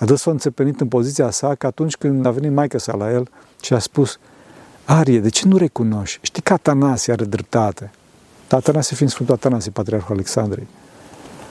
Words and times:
Atât 0.00 0.18
s-a 0.18 0.30
înțepenit 0.30 0.80
în 0.80 0.88
poziția 0.88 1.30
sa 1.30 1.54
că 1.54 1.66
atunci 1.66 1.96
când 1.96 2.26
a 2.26 2.30
venit 2.30 2.52
maica 2.52 2.78
sa 2.78 2.96
la 2.96 3.12
el 3.12 3.30
și 3.60 3.72
a 3.72 3.78
spus 3.78 4.18
Arie, 4.84 5.20
de 5.20 5.28
ce 5.28 5.48
nu 5.48 5.56
recunoști? 5.56 6.18
Știi 6.22 6.42
că 6.42 6.52
Atanasie 6.52 7.12
are 7.12 7.24
dreptate. 7.24 7.90
Atanasie 8.50 8.96
fiind 8.96 9.12
Sfântul 9.12 9.34
Atanasie, 9.34 9.70
Patriarhul 9.70 10.14
Alexandrei. 10.14 10.66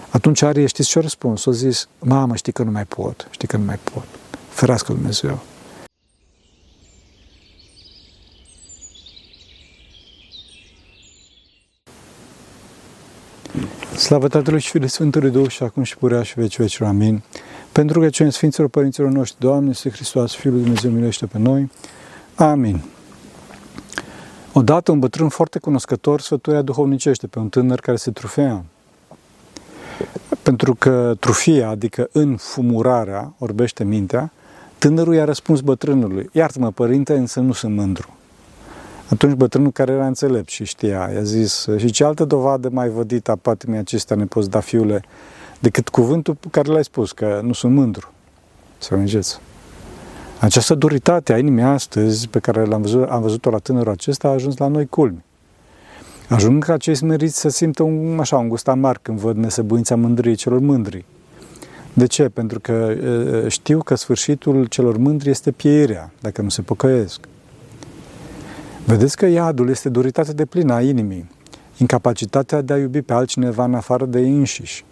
Atunci 0.10 0.42
Arie, 0.42 0.66
știți 0.66 0.90
ce 0.90 0.98
a 0.98 1.02
răspuns? 1.02 1.46
A 1.46 1.52
zis, 1.52 1.88
mamă, 2.00 2.36
știi 2.36 2.52
că 2.52 2.64
nu 2.64 2.72
mai 2.72 2.86
pot, 2.86 3.28
știi 3.32 3.48
că 3.48 3.58
nu 3.58 3.64
mai 3.66 3.80
pot. 3.94 4.06
Ferească 4.50 4.94
Dumnezeu. 4.94 5.40
Slavă 13.96 14.28
Tatălui 14.28 14.60
și 14.60 14.70
Fiului 14.70 14.90
Sfântului 14.90 15.30
Duh 15.30 15.50
și 15.50 15.64
acum 15.64 15.84
și 15.84 15.98
purea 15.98 16.24
și 16.24 16.34
veci 16.36 16.58
veci. 16.58 16.82
Amin. 16.82 17.24
Pentru 17.72 18.00
că 18.00 18.10
cei 18.10 18.32
Sfinților 18.32 18.70
Părinților 18.70 19.10
noștri, 19.10 19.40
Doamne, 19.40 19.70
Este 19.70 19.90
Hristos, 19.90 20.36
Fiul 20.36 20.54
lui 20.54 20.62
Dumnezeu, 20.62 20.92
miluiește 20.92 21.26
pe 21.26 21.38
noi. 21.38 21.72
Amin. 22.36 22.82
Odată 24.54 24.92
un 24.92 25.00
bătrân 25.00 25.30
foarte 25.30 25.60
cunoscător 25.60 26.22
sfătuia 26.22 26.62
duhovnicește 26.62 27.28
pe 27.28 27.40
un 27.40 27.50
tânăr 27.50 27.80
care 27.80 27.98
se 27.98 28.12
trufea. 28.12 28.64
Pentru 30.44 30.76
că 30.76 31.16
trufia, 31.20 31.70
adică 31.70 32.10
înfumurarea, 32.12 33.34
orbește 33.38 33.84
mintea, 33.84 34.32
tânărul 34.78 35.14
i-a 35.14 35.26
răspuns 35.26 35.60
bătrânului, 35.60 36.30
iartă-mă, 36.32 36.72
părinte, 36.72 37.14
însă 37.14 37.40
nu 37.40 37.52
sunt 37.52 37.76
mândru. 37.76 38.14
Atunci 39.10 39.34
bătrânul 39.34 39.72
care 39.72 39.92
era 39.92 40.06
înțelept 40.06 40.50
și 40.50 40.66
știa, 40.66 41.10
i-a 41.14 41.24
zis, 41.24 41.68
și 41.78 41.92
ce 41.92 42.04
altă 42.04 42.26
dovadă 42.26 42.70
mai 42.72 42.90
vădită 42.90 43.32
a 43.32 43.36
patimii 43.36 43.78
acestea 43.78 44.16
ne 44.16 44.26
poți 44.26 44.50
da, 44.50 44.60
fiule, 44.60 45.04
decât 45.60 45.90
cuvântul 45.90 46.36
pe 46.36 46.48
care 46.52 46.72
l-ai 46.72 46.84
spus, 46.84 47.12
că 47.12 47.40
nu 47.44 47.54
sunt 47.54 47.74
mândru. 47.74 48.12
Să 48.78 48.96
mergeți. 48.96 49.40
Această 50.40 50.76
duritate 50.76 51.34
a 51.34 51.38
inimii 51.38 51.64
astăzi, 51.64 52.28
pe 52.28 52.40
care 52.40 52.66
l-am 52.66 52.82
văzut, 52.82 53.10
am 53.10 53.22
văzut-o 53.22 53.50
la 53.50 53.58
tânărul 53.58 53.92
acesta, 53.92 54.28
a 54.28 54.32
ajuns 54.32 54.58
la 54.58 54.68
noi 54.68 54.86
culmi. 54.86 55.24
Ajung 56.30 56.66
ca 56.66 56.78
cei 56.78 56.96
smeriți 56.96 57.40
să 57.40 57.50
simtă 57.50 57.84
un, 57.84 58.18
așa, 58.20 58.38
un 58.38 58.50
gust 58.50 58.68
amar 58.68 59.00
când 59.02 59.20
văd 59.20 59.36
nesăbuința 59.36 59.96
mândriei 59.96 60.36
celor 60.36 60.60
mândri. 60.60 61.06
De 61.94 62.06
ce? 62.06 62.30
Pentru 62.30 62.60
că 62.60 62.96
știu 63.48 63.82
că 63.82 63.96
sfârșitul 63.96 64.66
celor 64.66 64.98
mândri 64.98 65.30
este 65.30 65.52
pieirea, 65.52 66.12
dacă 66.22 66.42
nu 66.42 66.50
se 66.50 66.62
pocăiesc. 66.62 67.20
Vedeți 68.86 69.18
că 69.18 69.26
iadul 69.26 69.70
este 69.70 69.90
duritatea 69.90 70.34
de 70.34 70.46
plină 70.46 70.74
a 70.74 70.82
inimii, 70.82 71.30
incapacitatea 71.78 72.62
de 72.62 72.74
a 72.74 72.78
iubi 72.78 73.02
pe 73.02 73.14
altcineva 73.14 73.64
în 73.64 73.74
afară 73.74 74.06
de 74.06 74.20
ei 74.20 74.36
înșiși, 74.36 74.86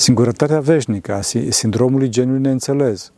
singurătatea 0.00 0.60
veșnică 0.60 1.14
a 1.14 1.20
sindromului 1.48 2.08
geniului 2.08 2.42
neînțeles, 2.42 3.12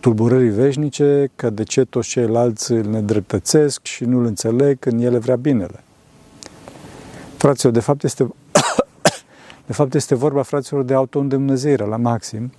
tulburării 0.00 0.50
veșnice, 0.50 1.30
că 1.36 1.50
de 1.50 1.62
ce 1.62 1.84
toți 1.84 2.08
ceilalți 2.08 2.72
îl 2.72 2.84
nedreptățesc 2.84 3.84
și 3.84 4.04
nu 4.04 4.18
îl 4.18 4.24
înțeleg 4.24 4.78
când 4.78 5.02
ele 5.02 5.18
vrea 5.18 5.36
binele. 5.36 5.82
Fraților, 7.36 7.72
de 7.72 7.80
fapt 7.80 8.04
este, 8.04 8.22
de 9.66 9.72
fapt 9.72 9.94
este 9.94 10.14
vorba, 10.14 10.42
fraților, 10.42 10.82
de 10.82 10.94
auto 10.94 11.26
la 11.76 11.96
maxim, 11.96 12.52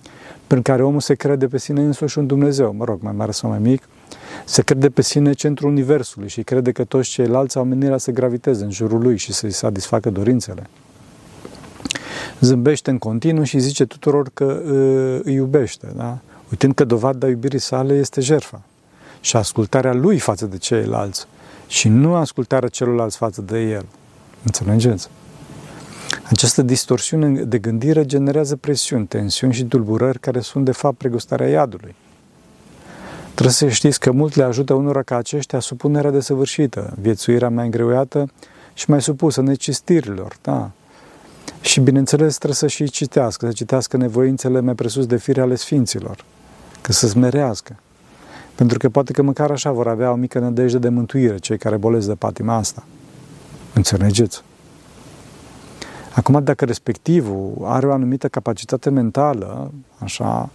prin 0.47 0.61
care 0.61 0.83
omul 0.83 1.00
se 1.00 1.13
crede 1.13 1.47
pe 1.47 1.57
sine 1.57 1.81
însuși 1.81 2.17
un 2.17 2.27
Dumnezeu, 2.27 2.73
mă 2.73 2.85
rog, 2.85 3.02
mai 3.02 3.13
mare 3.16 3.31
sau 3.31 3.50
mai 3.50 3.59
mic, 3.59 3.83
se 4.45 4.61
crede 4.61 4.89
pe 4.89 5.02
sine 5.02 5.33
centrul 5.33 5.69
Universului 5.69 6.30
și 6.30 6.44
crede 6.44 6.72
că 6.72 6.83
toți 6.83 7.09
ceilalți 7.09 7.57
au 7.57 7.63
menirea 7.63 7.97
să 7.97 8.11
graviteze 8.11 8.63
în 8.63 8.72
jurul 8.72 9.02
lui 9.02 9.17
și 9.17 9.33
să-i 9.33 9.52
satisfacă 9.52 10.09
dorințele. 10.09 10.69
Zâmbește 12.39 12.89
în 12.89 12.97
continuu 12.97 13.44
și 13.44 13.59
zice 13.59 13.85
tuturor 13.85 14.30
că 14.33 14.61
uh, 14.66 15.19
îi 15.23 15.33
iubește, 15.33 15.88
da? 15.95 16.17
uitând 16.52 16.73
că 16.73 16.83
dovada 16.83 17.27
iubirii 17.27 17.59
sale 17.59 17.94
este 17.94 18.22
jertfa 18.22 18.61
și 19.22 19.35
ascultarea 19.35 19.94
lui 19.94 20.19
față 20.19 20.45
de 20.45 20.57
ceilalți 20.57 21.25
și 21.67 21.88
nu 21.88 22.16
ascultarea 22.16 22.69
celorlalți 22.69 23.17
față 23.17 23.41
de 23.41 23.59
el. 23.59 23.85
Înțelegeți? 24.44 25.09
Această 26.29 26.62
distorsiune 26.62 27.44
de 27.44 27.57
gândire 27.57 28.06
generează 28.06 28.56
presiuni, 28.56 29.07
tensiuni 29.07 29.53
și 29.53 29.63
tulburări 29.63 30.19
care 30.19 30.40
sunt 30.40 30.66
de 30.66 30.72
fapt 30.72 30.97
pregustarea 30.97 31.47
iadului. 31.47 31.96
Trebuie 33.34 33.53
să 33.53 33.69
știți 33.69 34.00
că 34.00 34.11
mult 34.11 34.35
le 34.35 34.44
ajută 34.44 34.73
unora 34.73 35.01
ca 35.01 35.16
aceștia 35.16 35.59
supunerea 35.59 36.11
desăvârșită, 36.11 36.94
viețuirea 37.01 37.50
mai 37.50 37.66
îngreuiată 37.66 38.31
și 38.73 38.90
mai 38.90 39.01
supusă 39.01 39.41
necistirilor, 39.41 40.35
da? 40.41 40.72
Și 41.61 41.79
bineînțeles 41.79 42.35
trebuie 42.35 42.55
să 42.55 42.67
și 42.67 42.89
citească, 42.89 43.45
să 43.45 43.51
citească 43.51 43.97
nevoințele 43.97 44.59
mai 44.59 44.73
presus 44.73 45.05
de 45.05 45.17
fire 45.17 45.41
ale 45.41 45.55
sfinților, 45.55 46.25
că 46.81 46.91
să 46.91 47.07
smerească. 47.07 47.75
Pentru 48.55 48.77
că 48.77 48.89
poate 48.89 49.13
că 49.13 49.21
măcar 49.21 49.51
așa 49.51 49.71
vor 49.71 49.87
avea 49.87 50.11
o 50.11 50.15
mică 50.15 50.39
nădejde 50.39 50.77
de 50.77 50.89
mântuire 50.89 51.37
cei 51.37 51.57
care 51.57 51.77
bolesc 51.77 52.07
de 52.07 52.15
patima 52.15 52.55
asta. 52.55 52.83
Înțelegeți? 53.73 54.43
Acum, 56.15 56.43
dacă 56.43 56.65
respectivul 56.65 57.53
are 57.63 57.87
o 57.87 57.91
anumită 57.91 58.27
capacitate 58.27 58.89
mentală, 58.89 59.71
așa, 59.97 60.49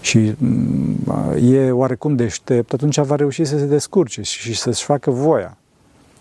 și 0.00 0.34
mm, 0.38 0.96
e 1.42 1.70
oarecum 1.70 2.16
deștept, 2.16 2.72
atunci 2.72 2.98
va 2.98 3.16
reuși 3.16 3.44
să 3.44 3.58
se 3.58 3.64
descurce 3.64 4.22
și 4.22 4.56
să-și 4.56 4.84
facă 4.84 5.10
voia. 5.10 5.56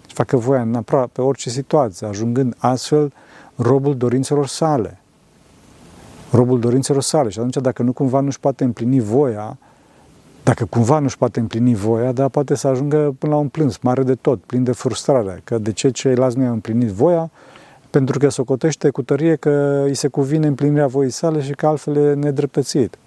Să 0.08 0.12
facă 0.14 0.38
voia 0.38 0.62
în 0.62 0.76
aproape 0.76 1.22
orice 1.22 1.50
situație, 1.50 2.08
ajungând 2.08 2.56
astfel 2.58 3.14
robul 3.56 3.98
dorințelor 3.98 4.48
sale. 4.48 5.00
Robul 6.32 6.60
dorințelor 6.60 7.02
sale. 7.02 7.30
Și 7.30 7.38
atunci, 7.40 7.56
dacă 7.56 7.84
nu 7.84 7.92
cumva 7.92 8.20
nu-și 8.20 8.40
poate 8.40 8.64
împlini 8.64 9.00
voia, 9.00 9.58
dacă 10.44 10.66
cumva 10.66 11.00
nu-și 11.00 11.18
poate 11.18 11.40
împlini 11.40 11.76
voia, 11.76 12.12
dar 12.12 12.30
poate 12.30 12.56
să 12.56 12.68
ajungă 12.68 13.16
până 13.20 13.34
la 13.34 13.40
un 13.40 13.48
plâns 13.48 13.78
mare 13.78 14.04
de 14.04 14.16
tot, 14.16 14.40
plin 14.40 14.64
de 14.64 14.72
frustrare, 14.72 15.42
că 15.44 15.58
de 15.58 15.72
ce 15.72 15.90
ceilalți 15.90 16.38
nu 16.38 16.44
i-au 16.44 16.54
împlinit 16.54 16.90
voia, 16.90 17.32
pentru 17.90 18.20
că 18.20 18.30
socotește 18.30 18.90
cu 18.90 19.02
tărie 19.02 19.36
că 19.36 19.84
îi 19.86 19.96
se 19.96 20.08
cuvine 20.08 20.48
împlinirea 20.48 20.88
voii 20.88 21.10
sale 21.10 21.42
și 21.42 21.52
că 21.52 21.68
altfel 21.68 21.96
e 21.96 22.14
nedreptățit. 22.14 22.98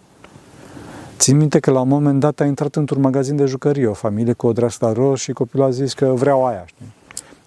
Țin 1.19 1.37
minte 1.37 1.59
că 1.59 1.71
la 1.71 1.81
un 1.81 1.89
moment 1.89 2.21
dat 2.21 2.41
a 2.41 2.45
intrat 2.45 2.77
într-un 2.77 3.01
magazin 3.01 3.37
de 3.37 3.45
jucării 3.45 3.87
o 3.87 3.93
familie 3.93 4.33
cu 4.33 4.47
o 4.47 4.53
dreastă 4.53 4.93
roșie 4.95 5.17
și 5.17 5.33
copilul 5.33 5.67
a 5.67 5.71
zis 5.71 5.93
că 5.93 6.07
vreau 6.07 6.47
aia, 6.47 6.65
știi? 6.67 6.93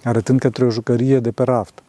arătând 0.03 0.39
către 0.39 0.66
o 0.66 0.69
jucărie 0.69 1.19
de 1.19 1.31
pe 1.31 1.44
raft. 1.44 1.83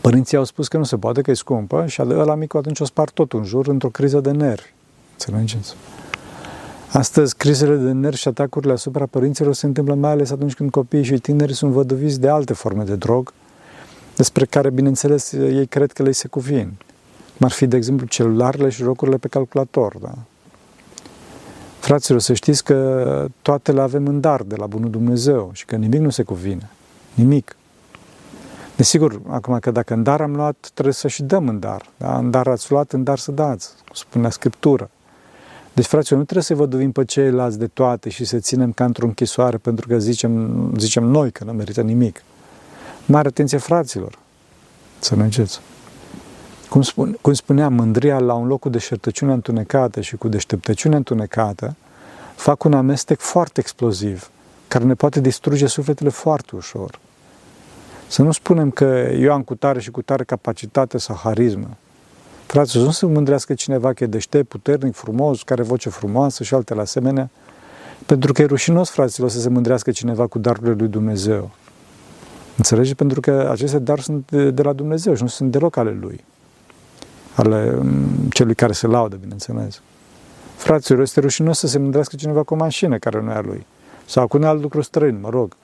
Părinții 0.00 0.36
au 0.36 0.44
spus 0.44 0.68
că 0.68 0.76
nu 0.76 0.84
se 0.84 0.96
poate, 0.96 1.22
că 1.22 1.30
e 1.30 1.34
scumpă 1.34 1.86
și 1.86 2.02
ăla 2.02 2.34
micu 2.34 2.56
atunci 2.56 2.80
o 2.80 2.84
spart 2.84 3.12
tot 3.12 3.32
în 3.32 3.44
jur 3.44 3.68
într-o 3.68 3.88
criză 3.88 4.20
de 4.20 4.30
nervi. 4.30 4.72
Înțelegeți? 5.12 5.74
Astăzi, 6.92 7.36
crizele 7.36 7.76
de 7.76 7.90
nervi 7.90 8.18
și 8.18 8.28
atacurile 8.28 8.72
asupra 8.72 9.06
părinților 9.06 9.54
se 9.54 9.66
întâmplă 9.66 9.94
mai 9.94 10.10
ales 10.10 10.30
atunci 10.30 10.54
când 10.54 10.70
copiii 10.70 11.04
și 11.04 11.18
tinerii 11.18 11.54
sunt 11.54 11.72
văduviți 11.72 12.20
de 12.20 12.28
alte 12.28 12.52
forme 12.52 12.84
de 12.84 12.94
drog, 12.94 13.32
despre 14.16 14.44
care, 14.44 14.70
bineînțeles, 14.70 15.32
ei 15.32 15.66
cred 15.66 15.92
că 15.92 16.02
le 16.02 16.12
se 16.12 16.28
cuvin. 16.28 16.72
Cum 17.36 17.46
ar 17.46 17.50
fi, 17.50 17.66
de 17.66 17.76
exemplu, 17.76 18.06
celularele 18.06 18.68
și 18.68 18.82
jocurile 18.82 19.16
pe 19.16 19.28
calculator. 19.28 19.96
Da? 20.00 20.14
Fraților, 21.78 22.20
să 22.20 22.32
știți 22.32 22.64
că 22.64 23.26
toate 23.42 23.72
le 23.72 23.80
avem 23.80 24.06
în 24.06 24.20
dar 24.20 24.42
de 24.42 24.56
la 24.56 24.66
Bunul 24.66 24.90
Dumnezeu 24.90 25.50
și 25.52 25.64
că 25.64 25.76
nimic 25.76 26.00
nu 26.00 26.10
se 26.10 26.22
cuvine. 26.22 26.70
Nimic. 27.14 27.56
Desigur, 28.80 29.20
acum 29.28 29.58
că 29.58 29.70
dacă 29.70 29.94
în 29.94 30.02
dar 30.02 30.20
am 30.20 30.34
luat, 30.34 30.70
trebuie 30.74 30.94
să 30.94 31.08
și 31.08 31.22
dăm 31.22 31.48
în 31.48 31.58
dar. 31.58 31.86
Da? 31.96 32.18
În 32.18 32.30
dar 32.30 32.46
ați 32.46 32.70
luat, 32.70 32.92
în 32.92 33.02
dar 33.02 33.18
să 33.18 33.32
dați, 33.32 33.68
spunea 33.92 34.30
Scriptură. 34.30 34.90
Deci, 35.72 35.86
fraților, 35.86 36.18
nu 36.18 36.24
trebuie 36.24 36.44
să 36.44 36.54
vă 36.54 36.66
duvim 36.66 36.92
pe 36.92 37.04
ceilalți 37.04 37.58
de 37.58 37.66
toate 37.66 38.08
și 38.08 38.24
să 38.24 38.38
ținem 38.38 38.72
ca 38.72 38.84
într-o 38.84 39.06
închisoare 39.06 39.56
pentru 39.56 39.88
că 39.88 39.98
zicem, 39.98 40.72
zicem 40.76 41.04
noi 41.04 41.30
că 41.30 41.44
nu 41.44 41.52
merită 41.52 41.80
nimic. 41.80 42.22
Mare 43.06 43.28
atenție, 43.28 43.58
fraților, 43.58 44.18
să 44.98 45.16
mergeți. 45.16 45.60
Cum, 46.68 46.82
spune, 46.82 47.16
cum 47.20 47.32
spuneam, 47.32 47.72
mândria 47.72 48.18
la 48.18 48.34
un 48.34 48.46
loc 48.46 48.60
cu 48.60 48.68
deșertăciune 48.68 49.32
întunecată 49.32 50.00
și 50.00 50.16
cu 50.16 50.28
deșteptăciune 50.28 50.96
întunecată 50.96 51.74
fac 52.34 52.64
un 52.64 52.72
amestec 52.72 53.20
foarte 53.20 53.60
exploziv, 53.60 54.30
care 54.68 54.84
ne 54.84 54.94
poate 54.94 55.20
distruge 55.20 55.66
sufletele 55.66 56.10
foarte 56.10 56.56
ușor. 56.56 56.98
Să 58.10 58.22
nu 58.22 58.32
spunem 58.32 58.70
că 58.70 58.84
eu 59.18 59.32
am 59.32 59.42
cu 59.42 59.54
tare 59.54 59.80
și 59.80 59.90
cu 59.90 60.02
tare 60.02 60.24
capacitate 60.24 60.98
sau 60.98 61.16
harismă. 61.16 61.68
Frate, 62.46 62.78
nu 62.78 62.90
să 62.90 63.06
mândrească 63.06 63.54
cineva 63.54 63.92
că 63.92 64.04
e 64.04 64.06
deștept, 64.06 64.48
puternic, 64.48 64.94
frumos, 64.94 65.42
care 65.42 65.62
voce 65.62 65.88
frumoasă 65.88 66.42
și 66.42 66.54
altele 66.54 66.80
asemenea, 66.80 67.30
pentru 68.06 68.32
că 68.32 68.42
e 68.42 68.44
rușinos, 68.44 68.90
fraților, 68.90 69.30
să 69.30 69.40
se 69.40 69.48
mândrească 69.48 69.90
cineva 69.90 70.26
cu 70.26 70.38
darurile 70.38 70.72
lui 70.72 70.88
Dumnezeu. 70.88 71.50
Înțelegi? 72.56 72.94
Pentru 72.94 73.20
că 73.20 73.48
aceste 73.50 73.78
daruri 73.78 74.04
sunt 74.04 74.30
de, 74.30 74.50
de 74.50 74.62
la 74.62 74.72
Dumnezeu 74.72 75.14
și 75.14 75.22
nu 75.22 75.28
sunt 75.28 75.50
deloc 75.50 75.76
ale 75.76 75.96
Lui. 76.00 76.24
Ale 77.34 77.78
mm, 77.80 78.28
celui 78.30 78.54
care 78.54 78.72
se 78.72 78.86
laudă, 78.86 79.16
bineînțeles. 79.20 79.80
Fraților, 80.56 81.00
este 81.00 81.20
rușinos 81.20 81.58
să 81.58 81.66
se 81.66 81.78
mândrească 81.78 82.16
cineva 82.16 82.42
cu 82.42 82.54
o 82.54 82.56
mașină 82.56 82.98
care 82.98 83.20
nu 83.20 83.30
e 83.30 83.34
a 83.34 83.40
Lui. 83.40 83.66
Sau 84.04 84.26
cu 84.26 84.36
un 84.36 84.44
alt 84.44 84.62
lucru 84.62 84.80
străin, 84.80 85.18
mă 85.20 85.28
rog. 85.28 85.56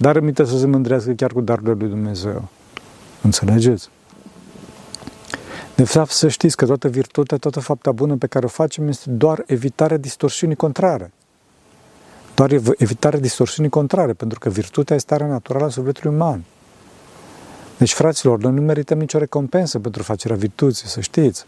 Dar 0.00 0.16
îmite 0.16 0.44
să 0.44 0.58
se 0.58 0.66
mândrească 0.66 1.12
chiar 1.12 1.32
cu 1.32 1.40
darurile 1.40 1.72
lui 1.72 1.88
Dumnezeu. 1.88 2.48
Înțelegeți? 3.22 3.88
De 5.74 5.84
fapt, 5.84 6.10
să 6.10 6.28
știți 6.28 6.56
că 6.56 6.66
toată 6.66 6.88
virtutea, 6.88 7.36
toată 7.36 7.60
fapta 7.60 7.92
bună 7.92 8.16
pe 8.16 8.26
care 8.26 8.44
o 8.44 8.48
facem 8.48 8.88
este 8.88 9.10
doar 9.10 9.42
evitarea 9.46 9.96
distorsiunii 9.96 10.56
contrare. 10.56 11.12
Doar 12.34 12.50
evitarea 12.76 13.18
distorsiunii 13.18 13.70
contrare, 13.70 14.12
pentru 14.12 14.38
că 14.38 14.48
virtutea 14.48 14.96
este 14.96 15.08
starea 15.08 15.32
naturală 15.32 15.64
a 15.64 15.68
sufletului 15.68 16.16
uman. 16.16 16.44
Deci, 17.78 17.94
fraților, 17.94 18.38
noi 18.38 18.52
nu 18.52 18.60
merităm 18.60 18.98
nicio 18.98 19.18
recompensă 19.18 19.78
pentru 19.78 20.02
facerea 20.02 20.36
virtuții, 20.36 20.88
să 20.88 21.00
știți. 21.00 21.46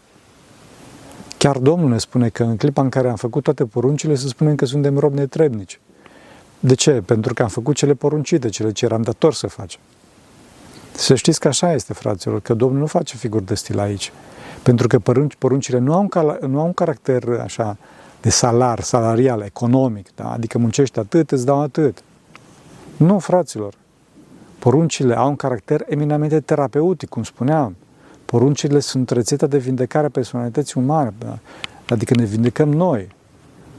Chiar 1.37 1.57
Domnul 1.57 1.89
ne 1.89 1.97
spune 1.97 2.29
că 2.29 2.43
în 2.43 2.57
clipa 2.57 2.81
în 2.81 2.89
care 2.89 3.09
am 3.09 3.15
făcut 3.15 3.43
toate 3.43 3.65
poruncile, 3.65 4.15
să 4.15 4.27
spunem 4.27 4.55
că 4.55 4.65
suntem 4.65 4.97
robi 4.97 5.15
netrebnici. 5.15 5.79
De 6.63 6.75
ce? 6.75 6.91
Pentru 6.91 7.33
că 7.33 7.41
am 7.41 7.49
făcut 7.49 7.75
cele 7.75 7.93
poruncite, 7.93 8.49
cele 8.49 8.71
ce 8.71 8.85
eram 8.85 9.01
dator 9.01 9.33
să 9.33 9.47
facem. 9.47 9.79
Să 10.91 11.15
știți 11.15 11.39
că 11.39 11.47
așa 11.47 11.73
este, 11.73 11.93
fraților, 11.93 12.39
că 12.39 12.53
Domnul 12.53 12.79
nu 12.79 12.85
face 12.85 13.15
figuri 13.15 13.45
de 13.45 13.55
stil 13.55 13.79
aici. 13.79 14.11
Pentru 14.63 14.87
că 14.87 14.99
poruncile 15.37 15.77
nu 15.77 15.93
au 15.93 16.01
un, 16.01 16.37
nu 16.49 16.59
au 16.59 16.65
un 16.65 16.73
caracter 16.73 17.23
așa 17.43 17.77
de 18.21 18.29
salar, 18.29 18.79
salarial, 18.79 19.41
economic, 19.41 20.07
da? 20.15 20.31
adică 20.31 20.57
muncești 20.57 20.99
atât, 20.99 21.31
îți 21.31 21.45
dau 21.45 21.61
atât. 21.61 22.03
Nu, 22.97 23.19
fraților. 23.19 23.73
Poruncile 24.59 25.15
au 25.15 25.27
un 25.27 25.35
caracter 25.35 25.85
eminamente 25.89 26.39
terapeutic, 26.39 27.09
cum 27.09 27.23
spuneam. 27.23 27.75
Poruncile 28.25 28.79
sunt 28.79 29.09
rețeta 29.09 29.47
de 29.47 29.57
vindecare 29.57 30.05
a 30.05 30.09
personalității 30.09 30.81
umane, 30.81 31.13
da? 31.17 31.37
adică 31.89 32.13
ne 32.15 32.23
vindecăm 32.23 32.69
noi. 32.69 33.07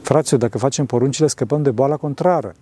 Fraților, 0.01 0.39
dacă 0.39 0.57
facem 0.57 0.85
poruncile, 0.85 1.27
scăpăm 1.27 1.61
de 1.61 1.71
boala 1.71 1.97
contrară. 1.97 2.55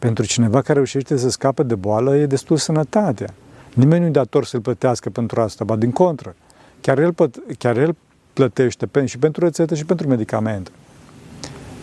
Pentru 0.00 0.24
cineva 0.24 0.60
care 0.60 0.72
reușește 0.72 1.16
să 1.16 1.30
scape 1.30 1.62
de 1.62 1.74
boală, 1.74 2.16
e 2.16 2.26
destul 2.26 2.56
sănătatea. 2.56 3.34
Nimeni 3.74 4.00
nu 4.00 4.06
e 4.06 4.10
dator 4.10 4.44
să-l 4.44 4.60
plătească 4.60 5.10
pentru 5.10 5.40
asta, 5.40 5.64
ba 5.64 5.76
din 5.76 5.90
contră. 5.90 6.34
Chiar 6.80 6.98
el, 6.98 7.14
chiar 7.58 7.76
el 7.76 7.96
plătește 8.32 8.88
și 9.04 9.18
pentru 9.18 9.44
rețetă 9.44 9.74
și 9.74 9.84
pentru 9.84 10.08
medicamente. 10.08 10.70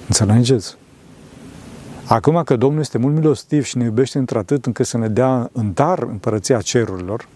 Înțelegeți? 0.08 0.78
Acum 2.08 2.44
că 2.44 2.56
Domnul 2.56 2.80
este 2.80 2.98
mult 2.98 3.16
milostiv 3.16 3.64
și 3.64 3.78
ne 3.78 3.84
iubește 3.84 4.18
într-atât 4.18 4.66
încât 4.66 4.86
să 4.86 4.98
ne 4.98 5.08
dea 5.08 5.50
în 5.54 5.72
dar 5.74 6.00
împărăția 6.00 6.62
cerurilor, 6.62 7.28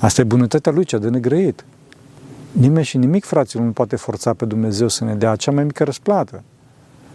asta 0.00 0.20
e 0.20 0.24
bunătatea 0.24 0.72
Lui, 0.72 0.84
cea 0.84 0.98
de 0.98 1.08
negrăit. 1.08 1.64
Nimeni 2.52 2.84
și 2.84 2.96
nimic, 2.96 3.24
fraților, 3.24 3.64
nu 3.64 3.70
poate 3.70 3.96
forța 3.96 4.34
pe 4.34 4.44
Dumnezeu 4.44 4.88
să 4.88 5.04
ne 5.04 5.14
dea 5.14 5.36
cea 5.36 5.50
mai 5.50 5.64
mică 5.64 5.84
răsplată. 5.84 6.42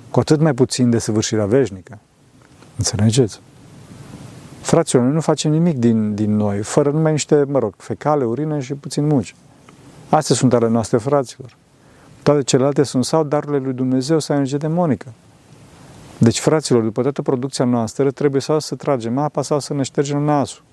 Cu 0.09 0.19
atât 0.19 0.39
mai 0.39 0.53
puțin 0.53 0.89
de 0.89 0.99
săvârșirea 0.99 1.45
veșnică. 1.45 1.99
Înțelegeți? 2.77 3.41
Fraților, 4.61 5.03
noi 5.03 5.13
nu 5.13 5.21
facem 5.21 5.51
nimic 5.51 5.77
din, 5.77 6.15
din 6.15 6.35
noi, 6.35 6.57
fără 6.57 6.91
numai 6.91 7.11
niște, 7.11 7.43
mă 7.47 7.59
rog, 7.59 7.73
fecale, 7.77 8.23
urină 8.23 8.59
și 8.59 8.73
puțin 8.73 9.07
muci. 9.07 9.35
Astea 10.09 10.35
sunt 10.35 10.53
ale 10.53 10.67
noastre, 10.67 10.97
fraților. 10.97 11.55
Toate 12.23 12.43
celelalte 12.43 12.83
sunt 12.83 13.05
sau 13.05 13.23
darurile 13.23 13.57
lui 13.57 13.73
Dumnezeu 13.73 14.19
sau 14.19 14.35
energie 14.35 14.57
demonică. 14.57 15.07
Deci, 16.17 16.39
fraților, 16.39 16.83
după 16.83 17.01
toată 17.01 17.21
producția 17.21 17.65
noastră, 17.65 18.11
trebuie 18.11 18.41
sau 18.41 18.59
să 18.59 18.75
tragem 18.75 19.17
apa 19.17 19.41
sau 19.41 19.59
să 19.59 19.73
ne 19.73 19.83
ștergem 19.83 20.21
nasul. 20.21 20.63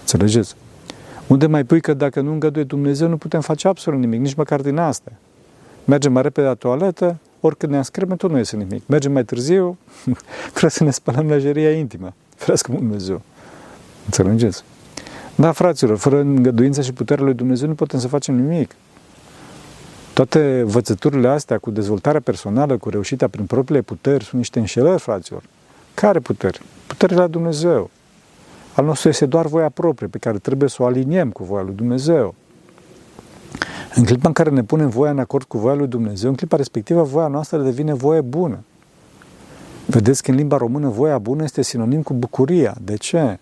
Înțelegeți? 0.00 0.54
Unde 1.26 1.46
mai 1.46 1.64
pui 1.64 1.80
că 1.80 1.94
dacă 1.94 2.20
nu 2.20 2.32
îngăduie 2.32 2.64
Dumnezeu, 2.64 3.08
nu 3.08 3.16
putem 3.16 3.40
face 3.40 3.68
absolut 3.68 4.00
nimic, 4.00 4.20
nici 4.20 4.34
măcar 4.34 4.60
din 4.60 4.78
astea. 4.78 5.12
Mergem 5.84 6.12
mai 6.12 6.22
repede 6.22 6.46
la 6.46 6.54
toaletă, 6.54 7.16
oricând 7.40 7.72
ne 7.72 7.78
înscriem, 7.78 8.16
tot 8.16 8.30
nu 8.30 8.36
iese 8.36 8.56
nimic. 8.56 8.82
Mergem 8.86 9.12
mai 9.12 9.24
târziu, 9.24 9.78
trebuie 10.50 10.70
să 10.70 10.84
ne 10.84 10.90
spălăm 10.90 11.28
lejeria 11.28 11.70
intimă. 11.70 12.12
Ferească 12.36 12.72
Dumnezeu. 12.72 13.22
Înțelegeți? 14.04 14.64
Da, 15.34 15.52
fraților, 15.52 15.96
fără 15.96 16.20
îngăduința 16.20 16.82
și 16.82 16.92
puterea 16.92 17.24
lui 17.24 17.34
Dumnezeu 17.34 17.68
nu 17.68 17.74
putem 17.74 17.98
să 17.98 18.08
facem 18.08 18.34
nimic. 18.34 18.74
Toate 20.12 20.62
vățăturile 20.66 21.28
astea 21.28 21.58
cu 21.58 21.70
dezvoltarea 21.70 22.20
personală, 22.20 22.76
cu 22.76 22.88
reușita 22.88 23.28
prin 23.28 23.44
propriile 23.44 23.82
puteri, 23.82 24.24
sunt 24.24 24.36
niște 24.36 24.58
înșelări, 24.58 25.00
fraților. 25.00 25.42
Care 25.94 26.18
puteri? 26.18 26.62
Puterile 26.86 27.18
la 27.18 27.26
Dumnezeu. 27.26 27.90
Al 28.74 28.84
nostru 28.84 29.08
este 29.08 29.26
doar 29.26 29.46
voia 29.46 29.68
proprie, 29.68 30.08
pe 30.08 30.18
care 30.18 30.38
trebuie 30.38 30.68
să 30.68 30.82
o 30.82 30.86
aliniem 30.86 31.30
cu 31.30 31.44
voia 31.44 31.62
lui 31.62 31.74
Dumnezeu. 31.74 32.34
În 33.94 34.04
clipa 34.04 34.28
în 34.28 34.32
care 34.32 34.50
ne 34.50 34.62
punem 34.62 34.88
voia 34.88 35.10
în 35.10 35.18
acord 35.18 35.46
cu 35.46 35.58
voia 35.58 35.74
lui 35.74 35.86
Dumnezeu, 35.86 36.30
în 36.30 36.36
clipa 36.36 36.56
respectivă, 36.56 37.02
voia 37.02 37.26
noastră 37.26 37.58
devine 37.58 37.94
voie 37.94 38.20
bună. 38.20 38.58
Vedeți 39.86 40.22
că 40.22 40.30
în 40.30 40.36
limba 40.36 40.56
română 40.56 40.88
voia 40.88 41.18
bună 41.18 41.42
este 41.42 41.62
sinonim 41.62 42.02
cu 42.02 42.12
bucuria. 42.12 42.74
De 42.82 42.96
ce? 42.96 43.38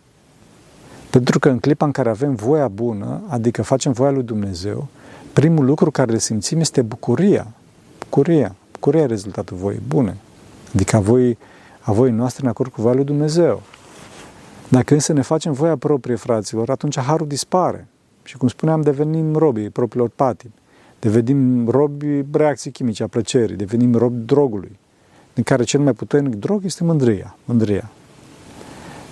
Pentru 1.10 1.38
că 1.38 1.48
în 1.48 1.58
clipa 1.58 1.84
în 1.84 1.90
care 1.90 2.08
avem 2.08 2.34
voia 2.34 2.68
bună, 2.68 3.20
adică 3.28 3.62
facem 3.62 3.92
voia 3.92 4.10
lui 4.10 4.22
Dumnezeu, 4.22 4.86
primul 5.32 5.64
lucru 5.64 5.90
care 5.90 6.12
le 6.12 6.18
simțim 6.18 6.60
este 6.60 6.82
bucuria. 6.82 7.46
Bucuria. 7.98 8.54
Bucuria 8.72 9.00
e 9.00 9.06
rezultatul 9.06 9.56
voii 9.56 9.80
bune. 9.88 10.16
Adică 10.74 10.96
a 10.96 11.00
voii, 11.00 11.38
a 11.80 11.92
voii 11.92 12.12
noastre 12.12 12.42
în 12.44 12.48
acord 12.48 12.72
cu 12.72 12.80
voia 12.80 12.94
lui 12.94 13.04
Dumnezeu. 13.04 13.62
Dacă 14.68 14.94
însă 14.94 15.12
ne 15.12 15.22
facem 15.22 15.52
voia 15.52 15.76
proprie, 15.76 16.14
fraților, 16.14 16.70
atunci 16.70 16.98
harul 16.98 17.26
dispare. 17.26 17.88
Și 18.28 18.36
cum 18.36 18.48
spuneam, 18.48 18.80
devenim 18.80 19.34
robii 19.34 19.70
propriilor 19.70 20.10
patimi. 20.14 20.52
Devenim 20.98 21.68
robi 21.68 22.24
reacții 22.32 22.70
chimice 22.70 23.02
a 23.02 23.06
plăcerii, 23.06 23.56
devenim 23.56 23.94
robi 23.94 24.24
drogului, 24.24 24.78
din 25.34 25.42
care 25.42 25.62
cel 25.62 25.80
mai 25.80 25.92
puternic 25.92 26.34
drog 26.34 26.64
este 26.64 26.84
mândria. 26.84 27.36
mândria. 27.44 27.90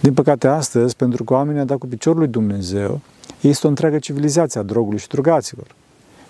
Din 0.01 0.15
păcate, 0.15 0.47
astăzi, 0.47 0.97
pentru 0.97 1.25
că 1.25 1.33
oamenii 1.33 1.61
au 1.61 1.67
dat 1.67 1.79
cu 1.79 1.87
piciorul 1.87 2.19
lui 2.19 2.29
Dumnezeu, 2.29 3.01
este 3.41 3.67
o 3.67 3.69
întreagă 3.69 3.99
civilizație 3.99 4.61
a 4.61 4.63
drogului 4.63 4.99
și 4.99 5.09
drugaților. 5.09 5.67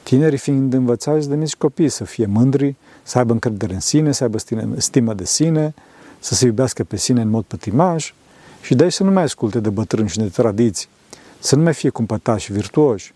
Tinerii 0.03 0.39
fiind 0.39 0.73
învățați 0.73 1.29
de 1.29 1.37
mici 1.37 1.57
copii 1.57 1.89
să 1.89 2.05
fie 2.05 2.27
mândri, 2.27 2.75
să 3.03 3.19
aibă 3.19 3.33
încredere 3.33 3.75
în 3.75 3.81
sine, 3.81 4.13
să 4.13 4.23
aibă 4.23 4.39
stimă 4.77 5.15
de 5.15 5.25
sine, 5.25 5.75
să 6.19 6.35
se 6.35 6.47
iubească 6.47 6.85
pe 6.85 6.97
sine 6.97 7.21
în 7.21 7.29
mod 7.29 7.45
pătimaj 7.45 8.15
și 8.61 8.75
de 8.75 8.83
aici 8.83 8.93
să 8.93 9.03
nu 9.03 9.11
mai 9.11 9.23
asculte 9.23 9.61
de 9.61 9.69
bătrâni 9.69 10.09
și 10.09 10.19
de 10.19 10.29
tradiții, 10.29 10.89
să 11.39 11.57
nu 11.57 11.63
mai 11.63 11.75
fie 11.75 11.91
cumpătași 11.91 12.45
și 12.45 12.53
virtuoși. 12.53 13.15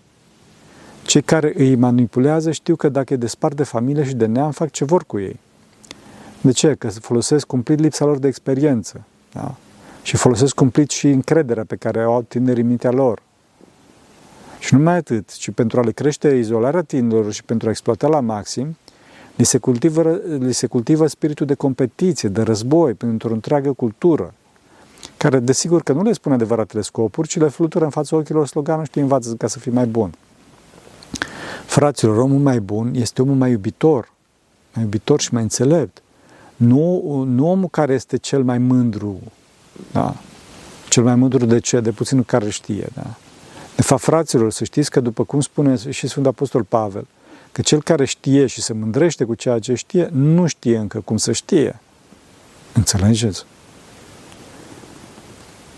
Cei 1.03 1.23
care 1.23 1.53
îi 1.57 1.75
manipulează 1.75 2.51
știu 2.51 2.77
că 2.77 2.89
dacă 2.89 3.13
îi 3.13 3.19
despart 3.19 3.57
de 3.57 3.63
familie 3.63 4.05
și 4.05 4.15
de 4.15 4.27
neam, 4.27 4.51
fac 4.51 4.71
ce 4.71 4.85
vor 4.85 5.05
cu 5.05 5.19
ei. 5.19 5.41
De 6.41 6.53
ce? 6.53 6.75
Că 6.75 6.89
folosesc 6.89 7.47
cumplit 7.47 7.79
lipsa 7.79 8.05
lor 8.05 8.19
de 8.19 8.27
experiență. 8.27 9.05
Da? 9.33 9.55
Și 10.03 10.17
folosesc 10.17 10.55
cumplit 10.55 10.91
și 10.91 11.09
încrederea 11.09 11.65
pe 11.65 11.77
care 11.77 12.07
o 12.07 12.13
au 12.13 12.23
tinerii 12.23 12.63
în 12.63 12.69
mintea 12.69 12.91
lor. 12.91 13.23
Și 14.59 14.75
numai 14.75 14.97
atât, 14.97 15.33
ci 15.33 15.51
pentru 15.51 15.81
a 15.81 15.83
le 15.83 15.91
crește 15.91 16.29
izolarea 16.29 16.83
tinerilor 16.83 17.33
și 17.33 17.45
pentru 17.45 17.69
a 17.69 17.71
exploata 17.71 18.07
la 18.07 18.21
maxim, 18.21 18.77
li 19.35 19.45
se, 19.45 19.59
cultivă, 19.59 20.21
li 20.39 20.53
se 20.53 20.67
cultivă 20.67 21.07
spiritul 21.07 21.47
de 21.47 21.55
competiție, 21.55 22.29
de 22.29 22.43
război, 22.43 22.95
pentru 22.95 23.29
o 23.29 23.33
întreagă 23.33 23.73
cultură, 23.73 24.35
care 25.23 25.39
desigur 25.39 25.83
că 25.83 25.93
nu 25.93 26.03
le 26.03 26.13
spune 26.13 26.35
adevăratele 26.35 26.83
scopuri, 26.83 27.29
ci 27.29 27.37
le 27.37 27.49
flutură 27.49 27.85
în 27.85 27.91
fața 27.91 28.17
ochilor 28.17 28.47
sloganul 28.47 28.85
și 28.85 28.91
te 28.91 29.01
învață 29.01 29.35
ca 29.35 29.47
să 29.47 29.59
fii 29.59 29.73
mai 29.73 29.87
bun. 29.87 30.15
Fraților, 31.67 32.17
omul 32.17 32.39
mai 32.39 32.61
bun 32.61 32.95
este 32.95 33.23
omul 33.23 33.35
mai 33.35 33.51
iubitor, 33.51 34.13
mai 34.75 34.85
iubitor 34.85 35.21
și 35.21 35.35
mai 35.35 35.43
înțelept. 35.43 36.03
Nu, 36.57 37.23
nu 37.29 37.51
omul 37.51 37.69
care 37.69 37.93
este 37.93 38.17
cel 38.17 38.43
mai 38.43 38.59
mândru, 38.59 39.21
da? 39.93 40.15
cel 40.89 41.03
mai 41.03 41.15
mândru 41.15 41.47
de 41.47 41.59
ce? 41.59 41.81
De 41.81 41.91
puținul 41.91 42.25
care 42.25 42.51
știe. 42.51 42.89
Da? 42.95 43.15
De 43.77 43.83
fapt, 43.83 44.03
fraților, 44.03 44.51
să 44.51 44.65
știți 44.65 44.91
că, 44.91 45.01
după 45.01 45.25
cum 45.25 45.41
spune 45.41 45.77
și 45.91 46.07
Sfântul 46.07 46.33
Apostol 46.33 46.63
Pavel, 46.63 47.07
că 47.53 47.63
cel 47.63 47.83
care 47.83 48.05
știe 48.05 48.47
și 48.47 48.63
se 48.63 48.73
mândrește 48.73 49.25
cu 49.25 49.35
ceea 49.35 49.59
ce 49.59 49.75
știe, 49.75 50.09
nu 50.13 50.47
știe 50.47 50.77
încă 50.77 51.01
cum 51.01 51.17
să 51.17 51.33
știe. 51.33 51.81
Înțelegeți? 52.73 53.45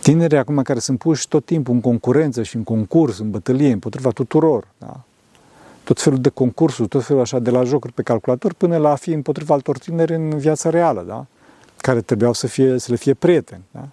Tinerii 0.02 0.38
acum 0.38 0.62
care 0.62 0.78
sunt 0.78 0.98
puși 0.98 1.28
tot 1.28 1.44
timpul 1.44 1.74
în 1.74 1.80
concurență 1.80 2.42
și 2.42 2.56
în 2.56 2.64
concurs, 2.64 3.18
în 3.18 3.30
bătălie, 3.30 3.72
împotriva 3.72 4.10
tuturor, 4.10 4.68
da? 4.78 5.00
tot 5.84 6.00
felul 6.00 6.20
de 6.20 6.28
concursuri, 6.28 6.88
tot 6.88 7.04
felul 7.04 7.22
așa 7.22 7.38
de 7.38 7.50
la 7.50 7.64
jocuri 7.64 7.92
pe 7.92 8.02
calculator, 8.02 8.52
până 8.52 8.76
la 8.76 8.90
a 8.90 8.94
fi 8.94 9.10
împotriva 9.10 9.54
altor 9.54 9.78
tineri 9.78 10.14
în 10.14 10.38
viața 10.38 10.70
reală, 10.70 11.04
da? 11.06 11.26
care 11.76 12.00
trebuiau 12.00 12.32
să, 12.32 12.46
fie, 12.46 12.78
să 12.78 12.86
le 12.90 12.96
fie 12.96 13.14
prieteni. 13.14 13.62
Da? 13.70 13.88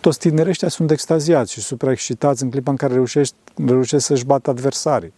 Toți 0.00 0.18
tinerii 0.18 0.50
ăștia 0.50 0.68
sunt 0.68 0.90
extaziați 0.90 1.52
și 1.52 1.60
supraexcitați 1.60 2.42
în 2.42 2.50
clipa 2.50 2.70
în 2.70 2.76
care 2.76 2.92
reușești, 2.92 3.34
reușești 3.66 4.06
să-și 4.06 4.24
bată 4.24 4.50
adversarii. 4.50 5.12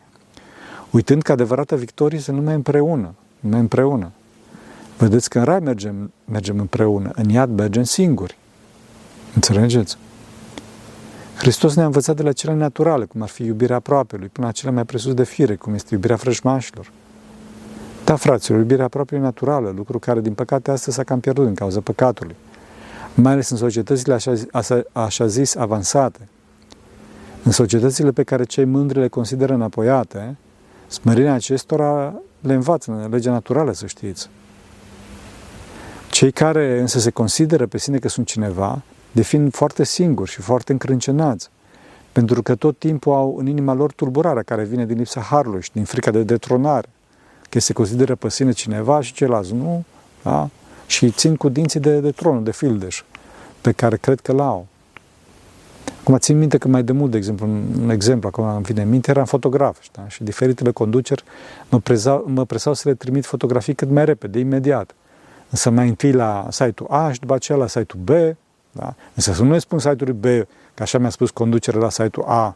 Uitând 0.90 1.22
că 1.22 1.32
adevărata 1.32 1.76
victorie 1.76 2.18
este 2.18 2.32
numai 2.32 2.54
împreună, 2.54 3.14
numai 3.40 3.60
împreună. 3.60 4.12
Vedeți 4.98 5.30
că 5.30 5.38
în 5.38 5.44
rai 5.44 5.58
mergem, 5.58 6.12
mergem 6.24 6.58
împreună, 6.58 7.10
în 7.14 7.28
iad 7.28 7.50
mergem 7.50 7.82
singuri. 7.82 8.38
Înțelegeți? 9.34 9.96
Hristos 11.40 11.74
ne-a 11.74 11.84
învățat 11.84 12.16
de 12.16 12.22
la 12.22 12.32
cele 12.32 12.54
naturale, 12.54 13.04
cum 13.04 13.22
ar 13.22 13.28
fi 13.28 13.44
iubirea 13.44 13.76
aproapelui, 13.76 14.28
până 14.28 14.46
la 14.46 14.52
cele 14.52 14.70
mai 14.70 14.84
presus 14.84 15.14
de 15.14 15.24
fire, 15.24 15.56
cum 15.56 15.74
este 15.74 15.94
iubirea 15.94 16.16
frășmașilor. 16.16 16.90
Da, 18.04 18.16
fraților, 18.16 18.58
iubirea 18.58 18.84
aproape 18.84 19.18
naturală, 19.18 19.72
lucru 19.76 19.98
care, 19.98 20.20
din 20.20 20.34
păcate, 20.34 20.70
astăzi 20.70 20.96
s-a 20.96 21.04
cam 21.04 21.20
pierdut 21.20 21.44
din 21.44 21.54
cauza 21.54 21.80
păcatului 21.80 22.36
mai 23.14 23.32
ales 23.32 23.50
în 23.50 23.56
societățile 23.56 24.14
așa, 24.14 24.32
așa, 24.52 24.82
așa 24.92 25.26
zis 25.26 25.56
avansate, 25.56 26.28
în 27.42 27.50
societățile 27.52 28.10
pe 28.10 28.22
care 28.22 28.44
cei 28.44 28.64
mândri 28.64 28.98
le 28.98 29.08
consideră 29.08 29.54
înapoiate, 29.54 30.36
Smerirea 30.88 31.32
acestora 31.32 32.14
le 32.40 32.54
învață 32.54 32.92
în 32.92 33.10
legea 33.10 33.30
naturală, 33.30 33.72
să 33.72 33.86
știți. 33.86 34.28
Cei 36.10 36.30
care 36.30 36.80
însă 36.80 36.98
se 36.98 37.10
consideră 37.10 37.66
pe 37.66 37.78
sine 37.78 37.98
că 37.98 38.08
sunt 38.08 38.26
cineva, 38.26 38.82
devin 39.12 39.50
foarte 39.50 39.84
singuri 39.84 40.30
și 40.30 40.40
foarte 40.40 40.72
încrâncenați, 40.72 41.50
pentru 42.12 42.42
că 42.42 42.54
tot 42.54 42.78
timpul 42.78 43.12
au 43.12 43.36
în 43.38 43.46
inima 43.46 43.72
lor 43.72 43.92
tulburarea 43.92 44.42
care 44.42 44.64
vine 44.64 44.86
din 44.86 44.96
lipsa 44.96 45.20
harului 45.20 45.62
și 45.62 45.70
din 45.72 45.84
frica 45.84 46.10
de 46.10 46.22
detronare, 46.22 46.88
că 47.48 47.60
se 47.60 47.72
consideră 47.72 48.14
pe 48.14 48.28
sine 48.28 48.52
cineva 48.52 49.00
și 49.00 49.12
ceilalți 49.12 49.54
nu, 49.54 49.84
da? 50.22 50.48
și 50.86 51.10
țin 51.10 51.36
cu 51.36 51.48
dinții 51.48 51.80
de, 51.80 52.00
de 52.00 52.10
tronul, 52.10 52.44
de 52.44 52.52
fildeș, 52.52 53.02
pe 53.60 53.72
care 53.72 53.96
cred 53.96 54.20
că 54.20 54.32
l-au. 54.32 54.66
Cum 56.02 56.18
țin 56.18 56.38
minte 56.38 56.58
că 56.58 56.68
mai 56.68 56.82
de 56.82 56.92
mult, 56.92 57.10
de 57.10 57.16
exemplu, 57.16 57.46
un 57.82 57.90
exemplu, 57.90 58.28
acum 58.28 58.44
îmi 58.44 58.62
vine 58.62 58.82
în 58.82 58.88
minte, 58.88 59.10
eram 59.10 59.24
fotograf 59.24 59.80
știa? 59.80 60.08
și 60.08 60.24
diferitele 60.24 60.70
conduceri 60.70 61.24
mă, 61.68 61.78
prezau, 61.78 62.24
mă 62.26 62.44
presau 62.44 62.74
să 62.74 62.88
le 62.88 62.94
trimit 62.94 63.24
fotografii 63.24 63.74
cât 63.74 63.90
mai 63.90 64.04
repede, 64.04 64.38
imediat. 64.38 64.94
Însă 65.50 65.70
mai 65.70 65.88
întâi 65.88 66.12
la 66.12 66.46
site-ul 66.50 66.88
A 66.90 67.12
și 67.12 67.20
după 67.20 67.34
aceea 67.34 67.58
la 67.58 67.66
site-ul 67.66 68.02
B, 68.02 68.36
da? 68.72 68.94
Însă 69.14 69.32
să 69.32 69.42
nu 69.42 69.50
le 69.50 69.58
spun 69.58 69.78
site-ului 69.78 70.12
B, 70.12 70.48
că 70.74 70.82
așa 70.82 70.98
mi-a 70.98 71.10
spus 71.10 71.30
conducerea 71.30 71.80
la 71.80 71.90
site-ul 71.90 72.26
A. 72.26 72.54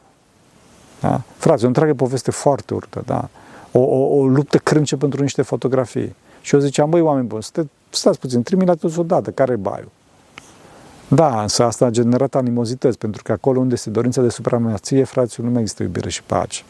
Da? 1.01 1.23
Frate, 1.37 1.65
o 1.65 1.67
întreagă 1.67 1.95
poveste 1.95 2.31
foarte 2.31 2.75
urtă, 2.75 3.03
da? 3.07 3.29
O, 3.73 3.79
o, 3.79 4.19
o 4.19 4.27
luptă 4.27 4.59
crânce 4.59 4.97
pentru 4.97 5.23
niște 5.23 5.43
fotografii. 5.43 6.15
Și 6.41 6.55
eu 6.55 6.61
ziceam, 6.61 6.91
băi, 6.91 7.01
oameni 7.01 7.27
buni, 7.27 7.43
stați 7.91 8.19
puțin, 8.19 8.43
trimite 8.43 8.71
la 8.71 8.75
toți 8.75 8.99
odată, 8.99 9.31
care 9.31 9.53
e 9.53 9.57
baiul? 9.57 9.91
Da, 11.09 11.43
însă 11.43 11.65
asta 11.65 11.85
a 11.85 11.91
generat 11.91 12.35
animozități, 12.35 12.99
pentru 12.99 13.23
că 13.23 13.33
acolo 13.33 13.61
unde 13.61 13.75
este 13.75 13.91
dorința 13.91 14.23
de 14.23 14.29
supremație, 14.29 15.05
fraților, 15.05 15.47
nu 15.47 15.53
mai 15.53 15.63
există 15.63 15.83
iubire 15.83 16.09
și 16.09 16.23
pace. 16.23 16.63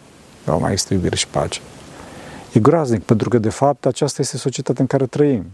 Nu 0.46 0.58
mai 0.58 0.70
există 0.70 0.94
iubire 0.94 1.16
și 1.16 1.28
pace. 1.28 1.60
E 2.52 2.60
groaznic, 2.60 3.02
pentru 3.02 3.28
că, 3.28 3.38
de 3.38 3.48
fapt, 3.48 3.86
aceasta 3.86 4.22
este 4.22 4.36
societatea 4.36 4.80
în 4.82 4.86
care 4.86 5.06
trăim. 5.06 5.44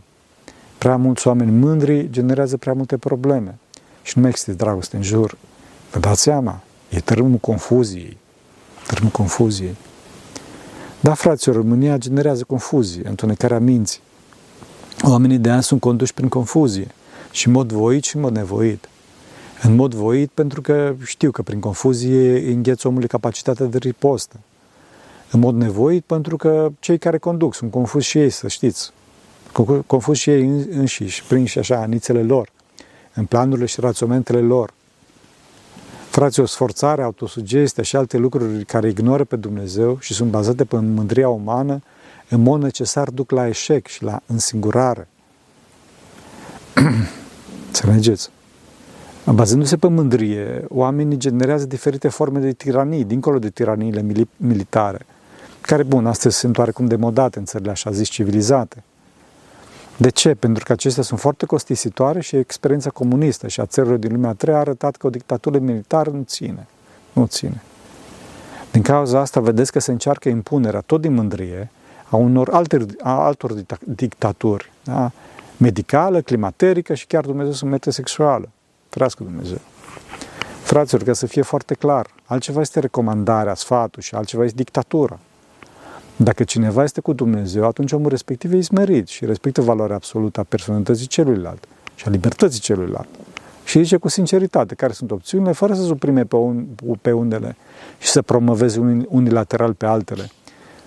Prea 0.79 0.97
mulți 0.97 1.27
oameni 1.27 1.51
mândri 1.51 2.11
generează 2.11 2.57
prea 2.57 2.73
multe 2.73 2.97
probleme 2.97 3.59
și 4.03 4.13
nu 4.15 4.21
mai 4.23 4.31
există 4.31 4.53
dragoste 4.53 4.97
în 4.97 5.03
jur. 5.03 5.37
Vă 5.93 5.99
dați 5.99 6.23
seama? 6.23 6.61
E 6.89 7.01
tărâmul 7.01 7.39
confuziei. 7.39 8.17
Tărâmul 8.87 9.13
confuziei. 9.13 9.77
Da, 11.01 11.15
fraților, 11.15 11.57
România 11.57 11.97
generează 11.97 12.45
confuzie, 12.45 13.09
întunecarea 13.09 13.59
minții. 13.59 14.01
Oamenii 15.03 15.39
de 15.39 15.51
azi 15.51 15.67
sunt 15.67 15.81
conduși 15.81 16.15
prin 16.15 16.29
confuzie 16.29 16.87
și 17.31 17.47
în 17.47 17.53
mod 17.53 17.73
voit 17.73 18.05
și 18.05 18.17
în 18.17 18.23
mod 18.23 18.33
nevoit. 18.33 18.89
În 19.63 19.75
mod 19.75 19.95
voit 19.95 20.31
pentru 20.31 20.61
că 20.61 20.95
știu 21.05 21.31
că 21.31 21.43
prin 21.43 21.61
confuzie 21.61 22.53
îngheț 22.53 22.85
omului 22.85 23.09
capacitatea 23.09 23.67
de 23.67 23.79
ripostă. 23.79 24.37
În 25.31 25.41
mod 25.41 25.55
nevoit 25.55 26.05
pentru 26.05 26.37
că 26.37 26.71
cei 26.81 26.99
care 26.99 27.19
conduc 27.19 27.55
sunt 27.55 27.71
confuzi 27.71 28.07
și 28.07 28.19
ei, 28.19 28.31
să 28.31 28.49
știți. 28.49 28.93
Confuzi 29.87 30.21
și 30.21 30.31
ei 30.31 30.43
înșiși, 30.71 31.25
prinși 31.25 31.59
așa 31.59 31.77
anițele 31.77 32.23
lor, 32.23 32.49
în 33.21 33.27
planurile 33.27 33.67
și 33.67 33.81
raționamentele 33.81 34.41
lor. 34.41 34.73
Frații, 36.11 36.43
o 36.43 36.47
sforțare, 36.47 37.03
autosugestia 37.03 37.83
și 37.83 37.97
alte 37.97 38.17
lucruri 38.17 38.65
care 38.65 38.89
ignoră 38.89 39.25
pe 39.25 39.37
Dumnezeu 39.37 39.99
și 40.01 40.15
sunt 40.15 40.31
bazate 40.31 40.65
pe 40.65 40.77
mândria 40.77 41.29
umană, 41.29 41.83
în 42.29 42.43
mod 42.43 42.63
necesar 42.63 43.11
duc 43.11 43.31
la 43.31 43.49
eșec 43.49 43.87
și 43.87 44.03
la 44.03 44.21
însingurare. 44.27 45.09
Înțelegeți? 47.67 48.31
Bazându-se 49.25 49.77
pe 49.77 49.89
mândrie, 49.89 50.65
oamenii 50.69 51.17
generează 51.17 51.67
diferite 51.67 52.09
forme 52.09 52.39
de 52.39 52.53
tiranii, 52.53 53.05
dincolo 53.05 53.39
de 53.39 53.51
tiraniile 53.51 54.27
militare, 54.37 55.07
care, 55.61 55.83
bun, 55.83 56.07
astăzi 56.07 56.37
sunt 56.37 56.59
oarecum 56.59 56.87
demodate 56.87 57.39
în 57.39 57.45
țările 57.45 57.71
așa 57.71 57.91
zis 57.91 58.09
civilizate. 58.09 58.83
De 60.01 60.09
ce? 60.09 60.35
Pentru 60.35 60.65
că 60.65 60.73
acestea 60.73 61.03
sunt 61.03 61.21
foarte 61.21 61.47
costisitoare 61.47 62.21
și 62.21 62.37
experiența 62.37 62.91
comunistă 62.91 63.49
și 63.49 63.61
a 63.61 63.67
țărilor 63.67 63.99
din 63.99 64.13
lumea 64.13 64.31
a 64.31 64.35
treia 64.35 64.57
a 64.57 64.61
arătat 64.61 64.97
că 64.97 65.07
o 65.07 65.11
dictatură 65.11 65.59
militară 65.59 66.11
nu 66.11 66.23
ține. 66.23 66.67
Nu 67.13 67.27
ține. 67.27 67.63
Din 68.73 68.83
cauza 68.83 69.21
asta 69.21 69.41
vedeți 69.41 69.73
că 69.73 69.79
se 69.79 69.91
încearcă 69.91 70.29
impunerea 70.29 70.81
tot 70.81 71.01
din 71.01 71.15
mândrie 71.15 71.71
a 72.09 72.17
unor 72.17 72.49
alte, 72.53 72.87
a 73.03 73.25
altor 73.25 73.53
dictaturi. 73.85 74.73
Da? 74.85 75.11
Medicală, 75.57 76.21
climaterică 76.21 76.95
și 76.95 77.07
chiar 77.07 77.25
Dumnezeu 77.25 77.53
sunt 77.53 77.71
metrosexuală. 77.71 78.49
Ferească 78.89 79.23
Dumnezeu. 79.23 79.61
Fraților, 80.63 81.03
ca 81.03 81.13
să 81.13 81.27
fie 81.27 81.43
foarte 81.43 81.75
clar, 81.75 82.07
altceva 82.25 82.61
este 82.61 82.81
recomandarea, 82.81 83.55
sfatul 83.55 84.03
și 84.03 84.15
altceva 84.15 84.45
este 84.45 84.57
dictatura. 84.57 85.19
Dacă 86.23 86.45
cineva 86.45 86.83
este 86.83 87.01
cu 87.01 87.13
Dumnezeu, 87.13 87.65
atunci 87.65 87.93
omul 87.93 88.09
respectiv 88.09 88.53
e 88.53 88.61
smerit 88.61 89.09
și 89.09 89.25
respectă 89.25 89.61
valoarea 89.61 89.97
absolută 89.97 90.41
a 90.41 90.43
personalității 90.43 91.07
celuilalt 91.07 91.69
și 91.95 92.05
a 92.07 92.11
libertății 92.11 92.61
celuilalt. 92.61 93.09
Și 93.65 93.83
zice 93.83 93.97
cu 93.97 94.09
sinceritate 94.09 94.75
care 94.75 94.93
sunt 94.93 95.11
opțiunile, 95.11 95.53
fără 95.53 95.75
să 95.75 95.83
suprime 95.83 96.25
pe, 96.25 96.37
un, 96.37 96.67
pe 97.03 97.13
unele 97.13 97.57
și 97.99 98.09
să 98.09 98.23
promoveze 98.23 99.05
unilateral 99.09 99.75
pe 99.75 99.87
altele. 99.87 100.31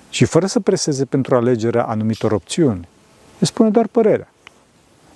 Și 0.10 0.26
fără 0.26 0.46
să 0.46 0.60
preseze 0.60 1.06
pentru 1.06 1.36
alegerea 1.36 1.84
anumitor 1.84 2.32
opțiuni. 2.32 2.88
Îi 3.40 3.48
spune 3.48 3.70
doar 3.70 3.88
părerea. 3.88 4.32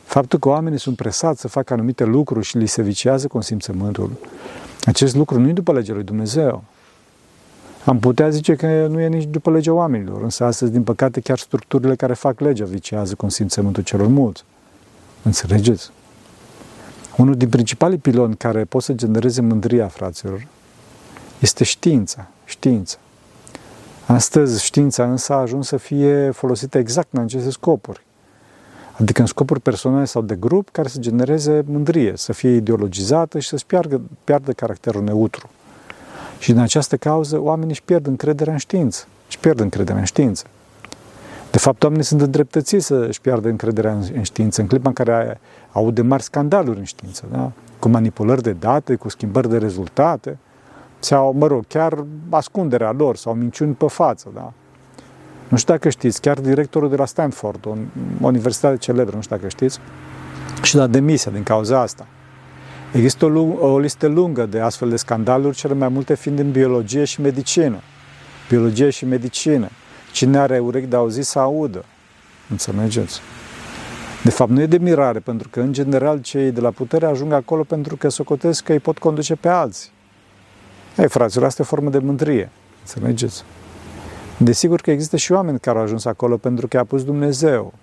Faptul 0.03 0.39
că 0.39 0.49
oamenii 0.49 0.79
sunt 0.79 0.95
presați 0.95 1.41
să 1.41 1.47
facă 1.47 1.73
anumite 1.73 2.03
lucruri 2.03 2.45
și 2.45 2.57
li 2.57 2.67
se 2.67 2.81
vicează 2.81 3.27
consimțământul, 3.27 4.11
acest 4.85 5.15
lucru 5.15 5.39
nu 5.39 5.47
e 5.47 5.53
după 5.53 5.73
legea 5.73 5.93
lui 5.93 6.03
Dumnezeu. 6.03 6.63
Am 7.87 7.99
putea 7.99 8.29
zice 8.29 8.55
că 8.55 8.87
nu 8.87 8.99
e 8.99 9.07
nici 9.07 9.25
după 9.25 9.51
legea 9.51 9.73
oamenilor, 9.73 10.21
însă 10.21 10.43
astăzi, 10.43 10.71
din 10.71 10.83
păcate, 10.83 11.19
chiar 11.19 11.37
structurile 11.37 11.95
care 11.95 12.13
fac 12.13 12.39
legea 12.39 12.65
vicează 12.65 13.15
consimțământul 13.15 13.83
celor 13.83 14.07
mulți. 14.07 14.43
Înțelegeți? 15.23 15.91
Unul 17.17 17.35
din 17.35 17.49
principalii 17.49 17.97
piloni 17.97 18.35
care 18.35 18.63
pot 18.63 18.83
să 18.83 18.93
genereze 18.93 19.41
mândria 19.41 19.87
fraților 19.87 20.47
este 21.39 21.63
știința. 21.63 22.27
Știința. 22.45 22.97
Astăzi, 24.05 24.65
știința 24.65 25.09
însă 25.09 25.33
a 25.33 25.37
ajuns 25.37 25.67
să 25.67 25.77
fie 25.77 26.31
folosită 26.31 26.77
exact 26.77 27.07
în 27.11 27.21
aceste 27.21 27.51
scopuri. 27.51 28.05
Adică 28.91 29.21
în 29.21 29.27
scopuri 29.27 29.59
personale 29.59 30.05
sau 30.05 30.21
de 30.21 30.35
grup 30.35 30.69
care 30.69 30.87
să 30.87 30.99
genereze 30.99 31.63
mândrie, 31.65 32.13
să 32.15 32.33
fie 32.33 32.49
ideologizată 32.49 33.39
și 33.39 33.47
să-și 33.47 33.65
piardă, 33.65 34.01
piardă 34.23 34.51
caracterul 34.51 35.03
neutru. 35.03 35.49
Și 36.39 36.51
din 36.51 36.61
această 36.61 36.97
cauză 36.97 37.39
oamenii 37.39 37.71
își 37.71 37.83
pierd 37.83 38.07
încrederea 38.07 38.53
în 38.53 38.59
știință. 38.59 39.05
Își 39.27 39.39
pierd 39.39 39.59
încrederea 39.59 39.99
în 39.99 40.05
știință. 40.05 40.45
De 41.51 41.57
fapt, 41.57 41.83
oamenii 41.83 42.03
sunt 42.03 42.21
îndreptățiți 42.21 42.85
să 42.85 43.05
își 43.07 43.21
piardă 43.21 43.49
încrederea 43.49 43.91
în, 43.91 44.03
în 44.13 44.23
știință, 44.23 44.61
în 44.61 44.67
clipa 44.67 44.87
în 44.87 44.93
care 44.93 45.39
au 45.71 45.91
de 45.91 46.01
mari 46.01 46.23
scandaluri 46.23 46.77
în 46.77 46.83
știință, 46.83 47.23
da? 47.31 47.51
cu 47.79 47.89
manipulări 47.89 48.41
de 48.41 48.51
date, 48.51 48.95
cu 48.95 49.09
schimbări 49.09 49.49
de 49.49 49.57
rezultate, 49.57 50.37
sau, 50.99 51.33
mă 51.33 51.47
rog, 51.47 51.63
chiar 51.67 52.05
ascunderea 52.29 52.91
lor 52.91 53.15
sau 53.15 53.33
minciuni 53.33 53.73
pe 53.73 53.87
față. 53.87 54.29
Da? 54.33 54.53
Nu 55.47 55.57
știu 55.57 55.73
dacă 55.73 55.89
știți, 55.89 56.21
chiar 56.21 56.39
directorul 56.39 56.89
de 56.89 56.95
la 56.95 57.05
Stanford, 57.05 57.65
o 57.65 57.75
universitate 58.21 58.77
celebră, 58.77 59.15
nu 59.15 59.21
știu 59.21 59.35
dacă 59.35 59.47
știți, 59.47 59.79
și 60.61 60.75
la 60.75 60.87
demisia 60.87 61.31
din 61.31 61.43
cauza 61.43 61.79
asta. 61.79 62.07
Există 62.93 63.25
o, 63.25 63.67
o 63.71 63.79
listă 63.79 64.07
lungă 64.07 64.45
de 64.45 64.59
astfel 64.59 64.89
de 64.89 64.95
scandaluri, 64.95 65.55
cele 65.55 65.73
mai 65.73 65.87
multe 65.87 66.15
fiind 66.15 66.39
în 66.39 66.51
biologie 66.51 67.03
și 67.03 67.21
medicină. 67.21 67.79
Biologie 68.49 68.89
și 68.89 69.05
medicină. 69.05 69.69
Cine 70.11 70.37
are 70.37 70.59
urechi 70.59 70.87
de 70.87 70.95
auzit 70.95 71.25
să 71.25 71.39
audă. 71.39 71.85
Înțelegeți? 72.49 73.21
De 74.23 74.29
fapt, 74.29 74.51
nu 74.51 74.61
e 74.61 74.65
de 74.65 74.77
mirare, 74.77 75.19
pentru 75.19 75.49
că, 75.49 75.59
în 75.59 75.73
general, 75.73 76.21
cei 76.21 76.51
de 76.51 76.59
la 76.59 76.71
putere 76.71 77.05
ajung 77.05 77.31
acolo 77.31 77.63
pentru 77.63 77.95
că 77.95 78.09
socotesc 78.09 78.63
că 78.63 78.71
îi 78.71 78.79
pot 78.79 78.97
conduce 78.97 79.35
pe 79.35 79.47
alții. 79.47 79.91
Ei, 80.97 81.07
fraților, 81.07 81.45
asta 81.45 81.61
e 81.61 81.65
o 81.65 81.67
formă 81.67 81.89
de 81.89 81.97
mândrie. 81.97 82.49
Înțelegeți? 82.81 83.43
Desigur 84.37 84.81
că 84.81 84.91
există 84.91 85.17
și 85.17 85.31
oameni 85.31 85.59
care 85.59 85.77
au 85.77 85.83
ajuns 85.83 86.05
acolo 86.05 86.37
pentru 86.37 86.67
că 86.67 86.77
a 86.77 86.83
pus 86.83 87.03
Dumnezeu. 87.03 87.73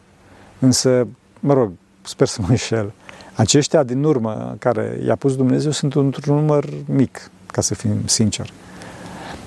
Însă, 0.59 1.07
mă 1.41 1.53
rog, 1.53 1.73
sper 2.03 2.27
să 2.27 2.39
mă 2.41 2.47
înșel, 2.49 2.93
aceștia 3.35 3.83
din 3.83 4.05
urmă 4.05 4.57
care 4.59 5.00
i-a 5.07 5.17
pus 5.17 5.37
Dumnezeu 5.37 5.71
sunt 5.71 5.95
într-un 5.95 6.35
număr 6.35 6.69
mic, 6.87 7.31
ca 7.47 7.61
să 7.61 7.75
fim 7.75 8.07
sinceri. 8.07 8.53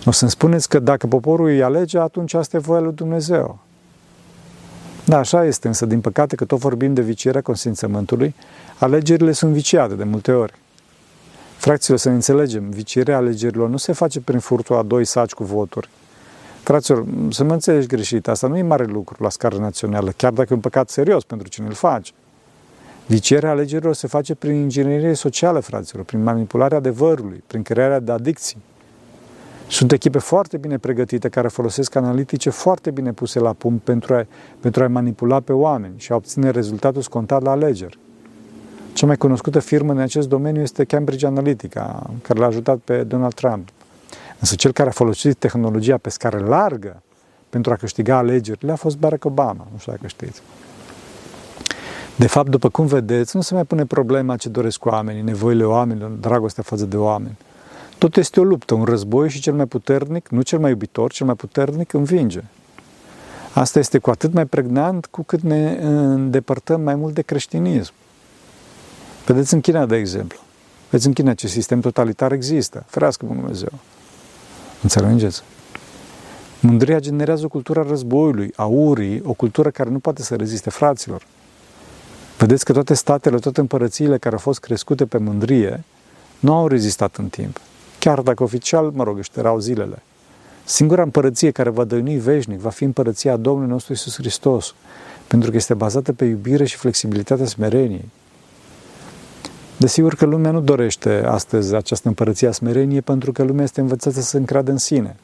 O 0.06 0.12
să-mi 0.12 0.32
spuneți 0.32 0.70
că 0.70 0.80
dacă 0.80 1.08
poporul 1.08 1.48
îi 1.48 1.64
alege, 1.64 2.00
atunci 2.00 2.34
asta 2.34 2.58
e 2.58 2.60
voia 2.60 2.80
lui 2.80 2.94
Dumnezeu. 2.94 3.60
Da, 5.06 5.18
așa 5.18 5.46
este, 5.46 5.68
însă 5.68 5.86
din 5.86 6.02
păcate 6.02 6.36
că 6.36 6.46
tot 6.46 6.60
vorbim 6.60 6.94
de 6.94 7.02
vicierea 7.02 7.42
consimțământului, 7.42 8.36
alegerile 8.80 9.32
sunt 9.32 9.54
viciate 9.54 9.94
de 9.94 10.04
multe 10.04 10.32
ori. 10.32 10.54
Fraților, 11.58 11.98
să 11.98 12.10
ne 12.10 12.16
înțelegem, 12.16 12.70
vicierea 12.70 13.18
alegerilor 13.18 13.70
nu 13.70 13.78
se 13.78 13.94
face 13.94 14.22
prin 14.22 14.40
furtul 14.40 14.76
a 14.76 14.84
doi 14.84 15.06
saci 15.06 15.34
cu 15.34 15.44
voturi. 15.44 15.90
Fraților, 16.64 17.06
să 17.30 17.44
mă 17.44 17.54
înțelegi 17.54 17.88
greșit, 17.88 18.28
asta 18.28 18.48
nu 18.48 18.58
e 18.58 18.62
mare 18.62 18.86
lucru 18.86 19.24
la 19.24 19.30
scară 19.30 19.58
națională, 19.58 20.12
chiar 20.18 20.32
dacă 20.32 20.48
e 20.52 20.56
un 20.56 20.62
păcat 20.62 20.90
serios 20.90 21.24
pentru 21.24 21.48
cine 21.48 21.68
îl 21.68 21.74
face. 21.74 22.12
Vicierea 23.08 23.50
alegerilor 23.50 23.94
se 23.96 24.08
face 24.08 24.36
prin 24.36 24.54
inginerie 24.54 25.14
socială, 25.14 25.60
fraților, 25.60 26.04
prin 26.04 26.24
manipularea 26.24 26.78
adevărului, 26.78 27.44
prin 27.48 27.62
crearea 27.62 28.00
de 28.00 28.12
adicții. 28.12 28.58
Sunt 29.68 29.92
echipe 29.92 30.18
foarte 30.18 30.58
bine 30.58 30.78
pregătite 30.78 31.30
care 31.30 31.48
folosesc 31.48 31.96
analitice 31.96 32.50
foarte 32.50 32.92
bine 32.92 33.12
puse 33.12 33.40
la 33.40 33.54
punct 33.54 33.84
pentru 33.84 34.14
a, 34.14 34.26
pentru 34.60 34.84
a 34.84 34.88
manipula 34.88 35.40
pe 35.40 35.54
oameni 35.54 35.94
și 35.98 36.12
a 36.12 36.16
obține 36.16 36.50
rezultatul 36.50 37.02
scontat 37.02 37.42
la 37.42 37.52
alegeri. 37.52 38.00
Cea 38.94 39.06
mai 39.06 39.18
cunoscută 39.18 39.60
firmă 39.60 39.92
în 39.92 40.00
acest 40.00 40.28
domeniu 40.28 40.62
este 40.62 40.84
Cambridge 40.84 41.26
Analytica, 41.26 42.10
care 42.22 42.40
l-a 42.40 42.46
ajutat 42.46 42.78
pe 42.78 43.04
Donald 43.04 43.34
Trump. 43.34 43.70
Însă 44.40 44.56
cel 44.56 44.72
care 44.72 44.90
a 44.90 44.92
folosit 44.92 45.38
tehnologia 45.38 45.98
pe 45.98 46.10
scară 46.10 46.46
largă 46.48 47.02
pentru 47.50 47.72
a 47.72 47.76
câștiga 47.76 48.18
alegerile 48.18 48.72
a 48.72 48.76
fost 48.76 48.98
Barack 48.98 49.26
Obama, 49.26 49.68
nu 49.72 49.78
știu 49.78 49.92
dacă 49.92 50.08
știți. 50.08 50.42
De 52.18 52.28
fapt, 52.28 52.50
după 52.50 52.70
cum 52.70 52.86
vedeți, 52.86 53.36
nu 53.36 53.42
se 53.42 53.54
mai 53.54 53.64
pune 53.64 53.86
problema 53.86 54.36
ce 54.36 54.50
doresc 54.50 54.86
oamenii, 54.86 55.22
nevoile 55.22 55.64
oamenilor, 55.64 56.10
dragostea 56.10 56.64
față 56.64 56.86
de 56.86 56.98
oameni. 56.98 57.38
Tot 57.98 58.16
este 58.16 58.40
o 58.40 58.44
luptă, 58.44 58.74
un 58.74 58.84
război 58.84 59.30
și 59.30 59.40
cel 59.40 59.54
mai 59.54 59.66
puternic, 59.66 60.28
nu 60.30 60.42
cel 60.42 60.60
mai 60.60 60.70
iubitor, 60.70 61.12
cel 61.12 61.26
mai 61.26 61.36
puternic 61.36 61.94
învinge. 61.94 62.44
Asta 63.54 63.80
este 63.80 63.98
cu 63.98 64.10
atât 64.10 64.34
mai 64.34 64.46
pregnant 64.46 65.06
cu 65.06 65.24
cât 65.24 65.42
ne 65.42 65.78
îndepărtăm 65.82 66.82
mai 66.82 66.96
mult 66.96 67.14
de 67.14 67.22
creștinism. 67.22 67.94
Vedeți 69.26 69.54
în 69.54 69.62
China, 69.62 69.86
de 69.86 69.96
exemplu. 69.96 70.40
Vedeți 70.90 71.08
în 71.08 71.14
China 71.14 71.34
ce 71.34 71.48
sistem 71.48 71.80
totalitar 71.80 72.32
există. 72.32 72.84
Ferească 72.88 73.26
Bunul 73.26 73.42
Dumnezeu. 73.42 73.72
Înțelegeți? 74.82 75.44
Mândria 76.60 77.00
generează 77.00 77.46
o 77.46 77.48
cultură 77.48 77.80
a 77.80 77.86
războiului, 77.88 78.54
a 78.56 78.66
urii, 78.66 79.22
o 79.26 79.34
cultură 79.34 79.70
care 79.70 79.90
nu 79.90 80.00
poate 80.00 80.22
să 80.22 80.36
reziste 80.36 80.70
fraților. 80.70 81.22
Vedeți 82.38 82.66
că 82.66 82.74
toate 82.74 82.94
statele, 82.94 83.38
toate 83.38 83.60
împărățiile 83.60 84.18
care 84.18 84.36
au 84.36 84.42
fost 84.42 84.60
crescute 84.60 85.06
pe 85.06 85.18
mândrie, 85.18 85.84
nu 86.40 86.54
au 86.54 86.68
rezistat 86.68 87.16
în 87.16 87.28
timp. 87.28 87.60
Chiar 88.00 88.22
dacă 88.22 88.44
oficial, 88.44 88.92
mă 88.94 89.04
rog, 89.04 89.18
își 89.18 89.30
erau 89.36 89.60
zilele. 89.60 90.02
Singura 90.64 91.02
împărăție 91.02 91.52
care 91.52 91.70
va 91.70 91.84
dăinui 91.84 92.18
veșnic 92.18 92.60
va 92.60 92.70
fi 92.70 92.84
împărăția 92.84 93.38
Domnului 93.38 93.70
nostru 93.70 93.94
Isus 93.94 94.16
Hristos, 94.16 94.76
pentru 95.28 95.50
că 95.50 95.56
este 95.56 95.74
bazată 95.74 96.14
pe 96.14 96.26
iubire 96.26 96.66
și 96.66 96.76
flexibilitatea 96.76 97.46
smereniei. 97.46 98.10
Desigur 99.78 100.16
că 100.16 100.26
lumea 100.26 100.52
nu 100.52 100.60
dorește 100.60 101.24
astăzi 101.26 101.76
această 101.76 102.08
împărăție 102.08 102.48
a 102.48 102.52
smereniei 102.52 103.02
pentru 103.02 103.32
că 103.32 103.44
lumea 103.44 103.64
este 103.64 103.82
învățată 103.82 104.22
să 104.22 104.38
încreadă 104.38 104.72
în 104.72 104.78
sine, 104.78 105.16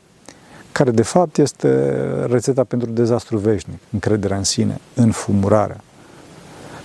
care 0.72 0.92
de 0.92 1.02
fapt 1.02 1.38
este 1.38 1.96
rețeta 2.26 2.64
pentru 2.64 2.90
dezastru 2.90 3.38
veșnic, 3.38 3.80
încrederea 3.92 4.38
în 4.38 4.44
sine, 4.44 4.80
în 4.96 5.12
fumurarea. 5.12 5.84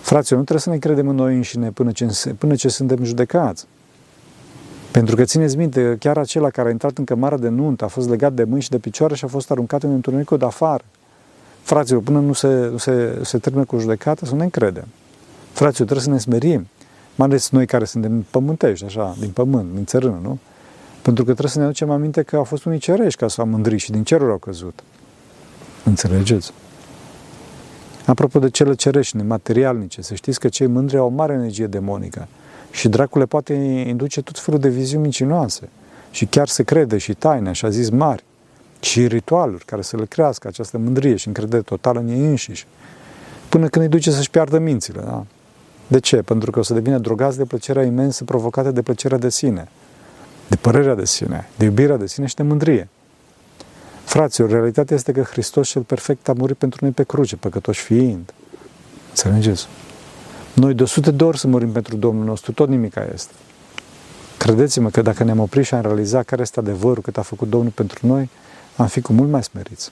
Fraților, 0.09 0.39
nu 0.39 0.45
trebuie 0.45 0.65
să 0.65 0.71
ne 0.71 0.79
credem 0.79 1.09
în 1.09 1.15
noi 1.15 1.35
înșine 1.35 1.71
până 1.71 1.93
ce, 1.93 2.35
până 2.39 2.55
ce 2.55 2.69
suntem 2.69 3.05
judecați. 3.05 3.67
Pentru 4.91 5.17
că 5.17 5.25
țineți 5.25 5.57
minte, 5.57 5.97
chiar 5.99 6.19
acela 6.19 6.51
care 6.51 6.69
a 6.69 6.71
intrat 6.71 6.99
în 6.99 7.05
cămara 7.05 7.37
de 7.37 7.49
nuntă 7.49 7.85
a 7.85 7.89
fost 7.89 8.09
legat 8.09 8.33
de 8.33 8.45
mâini 8.45 8.63
și 8.63 8.71
de 8.71 8.79
picioare 8.79 9.15
și 9.15 9.25
a 9.25 9.29
fost 9.29 9.51
aruncat 9.51 9.83
în 9.83 9.91
întunericul 9.91 10.39
de 10.39 10.45
afară. 10.45 10.85
Fraților, 11.63 12.03
până 12.03 12.21
nu 12.21 12.33
se, 12.33 12.49
nu 12.71 12.77
se, 12.77 13.19
se 13.23 13.39
termină 13.39 13.65
cu 13.65 13.79
judecată, 13.79 14.25
să 14.25 14.35
ne 14.35 14.43
încredem. 14.43 14.87
Fraților, 15.53 15.89
trebuie 15.89 16.07
să 16.07 16.11
ne 16.11 16.19
smerim. 16.19 16.69
Mai 17.15 17.27
ales 17.27 17.51
noi 17.51 17.67
care 17.67 17.85
suntem 17.85 18.27
pământești, 18.31 18.85
așa, 18.85 19.17
din 19.21 19.31
pământ, 19.31 19.75
din 19.75 19.85
țărână, 19.85 20.19
nu? 20.23 20.39
Pentru 21.03 21.25
că 21.25 21.31
trebuie 21.31 21.53
să 21.53 21.59
ne 21.59 21.65
aducem 21.65 21.91
aminte 21.91 22.23
că 22.23 22.37
au 22.37 22.45
fost 22.45 22.65
unii 22.65 22.79
cerești 22.79 23.21
ca 23.21 23.29
să 23.29 23.45
mândri 23.45 23.77
și 23.77 23.91
din 23.91 24.05
ceruri 24.05 24.31
au 24.31 24.39
căzut. 24.39 24.83
Înțelegeți? 25.85 26.53
Apropo 28.09 28.39
de 28.39 28.51
cele 28.51 28.75
cerești 28.75 29.17
materialnice, 29.17 30.03
să 30.03 30.15
știți 30.15 30.41
că 30.41 30.49
cei 30.49 30.67
mândri 30.67 30.97
au 30.97 31.07
o 31.07 31.09
mare 31.09 31.33
energie 31.33 31.67
demonică 31.67 32.29
și 32.71 32.89
dracul 32.89 33.21
le 33.21 33.27
poate 33.27 33.55
induce 33.87 34.23
tot 34.23 34.39
felul 34.39 34.61
de 34.61 34.69
viziuni 34.69 35.03
mincinoase 35.03 35.69
și 36.11 36.27
chiar 36.27 36.49
se 36.49 36.63
crede 36.63 36.99
și 36.99 37.15
taine, 37.15 37.49
așa 37.49 37.69
zis 37.69 37.91
mari, 37.91 38.25
și 38.81 39.07
ritualuri 39.07 39.65
care 39.65 39.83
să 39.83 39.97
le 39.97 40.05
crească 40.05 40.49
această 40.49 40.79
mândrie 40.79 41.17
și 41.17 41.27
încredere 41.27 41.63
totală 41.63 42.01
în 42.01 42.09
ei 42.09 42.25
înșiși, 42.25 42.67
până 43.49 43.69
când 43.69 43.85
îi 43.85 43.91
duce 43.91 44.11
să-și 44.11 44.31
piardă 44.31 44.59
mințile. 44.59 45.01
Da? 45.01 45.25
De 45.87 45.99
ce? 45.99 46.17
Pentru 46.17 46.51
că 46.51 46.59
o 46.59 46.63
să 46.63 46.75
devină 46.75 46.99
drogați 46.99 47.37
de 47.37 47.45
plăcerea 47.45 47.83
imensă 47.83 48.25
provocată 48.25 48.71
de 48.71 48.83
plăcerea 48.83 49.19
de 49.19 49.31
sine, 49.31 49.69
de 50.49 50.57
părerea 50.57 50.95
de 50.95 51.05
sine, 51.05 51.49
de 51.57 51.65
iubirea 51.65 51.97
de 51.97 52.07
sine 52.07 52.27
și 52.27 52.35
de 52.35 52.43
mândrie. 52.43 52.89
Fraților, 54.09 54.51
realitatea 54.51 54.97
este 54.97 55.13
că 55.13 55.23
Hristos 55.23 55.69
cel 55.69 55.83
perfect 55.83 56.29
a 56.29 56.33
murit 56.33 56.57
pentru 56.57 56.79
noi 56.83 56.91
pe 56.91 57.03
cruce, 57.03 57.37
păcătoși 57.37 57.81
fiind. 57.81 58.33
Înțelegeți? 59.09 59.67
Noi 60.55 60.75
de 60.75 60.83
100 60.83 61.11
de 61.11 61.25
ori 61.25 61.39
să 61.39 61.47
murim 61.47 61.73
pentru 61.73 61.97
Domnul 61.97 62.25
nostru, 62.25 62.53
tot 62.53 62.69
nimica 62.69 63.07
este. 63.15 63.33
Credeți-mă 64.39 64.91
că 64.91 65.03
dacă 65.03 65.25
ne-am 65.25 65.39
oprit 65.39 65.65
și 65.65 65.75
am 65.75 65.81
realizat 65.81 66.25
care 66.25 66.43
este 66.43 66.59
adevărul 66.59 67.03
cât 67.03 67.19
a 67.19 67.23
făcut 67.23 67.49
Domnul 67.49 67.71
pentru 67.71 68.07
noi, 68.07 68.31
am 68.77 68.87
fi 68.87 69.01
cu 69.01 69.13
mult 69.13 69.31
mai 69.31 69.43
smeriți. 69.43 69.91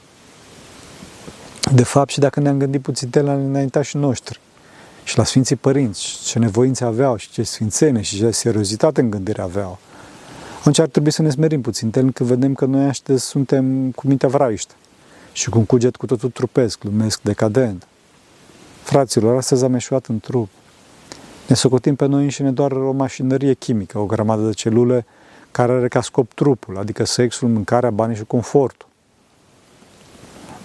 De 1.73 1.85
fapt, 1.85 2.11
și 2.11 2.19
dacă 2.19 2.41
ne-am 2.41 2.59
gândit 2.59 2.83
puțin 2.83 3.09
de 3.11 3.21
la 3.21 3.33
înaintașii 3.33 3.99
noștri 3.99 4.41
și 5.05 5.19
la 5.19 5.25
Sfinții 5.25 5.57
Părinți, 5.57 6.19
ce 6.25 6.39
nevoințe 6.39 6.85
aveau 6.85 7.17
și 7.17 7.31
ce 7.31 7.43
sfințene 7.43 8.01
și 8.01 8.17
ce 8.17 8.31
seriozitate 8.31 9.01
în 9.01 9.11
gândire 9.11 9.43
aveau, 9.43 9.79
atunci 10.69 10.85
ar 10.85 10.93
trebui 10.93 11.11
să 11.11 11.23
ne 11.23 11.31
smerim 11.31 11.61
puțin, 11.61 11.91
când 11.91 12.15
vedem 12.19 12.55
că 12.55 12.65
noi 12.65 12.85
astăzi 12.85 13.25
suntem 13.25 13.91
cu 13.91 14.07
mintea 14.07 14.29
vraiște 14.29 14.75
și 15.33 15.49
cu 15.49 15.59
un 15.59 15.65
cuget 15.65 15.97
cu 15.97 16.07
totul 16.07 16.31
trupesc, 16.31 16.85
lumesc, 16.85 17.21
decadent. 17.23 17.87
Fraților, 18.83 19.37
astăzi 19.37 19.65
am 19.65 19.75
eșuat 19.75 20.07
în 20.07 20.21
trup. 20.21 20.49
Ne 21.49 21.55
socotim 21.55 21.95
pe 21.95 22.07
noi 22.07 22.23
înșine 22.23 22.51
doar 22.51 22.73
o 22.73 22.93
mașinărie 22.93 23.55
chimică, 23.55 23.99
o 23.99 24.07
grămadă 24.07 24.47
de 24.47 24.53
celule 24.53 25.07
care 25.51 25.73
are 25.73 25.89
ca 25.89 26.01
scop 26.01 26.33
trupul, 26.33 26.79
adică 26.79 27.05
sexul, 27.05 27.49
mâncarea, 27.49 27.91
banii 27.91 28.17
și 28.17 28.25
confortul. 28.25 28.89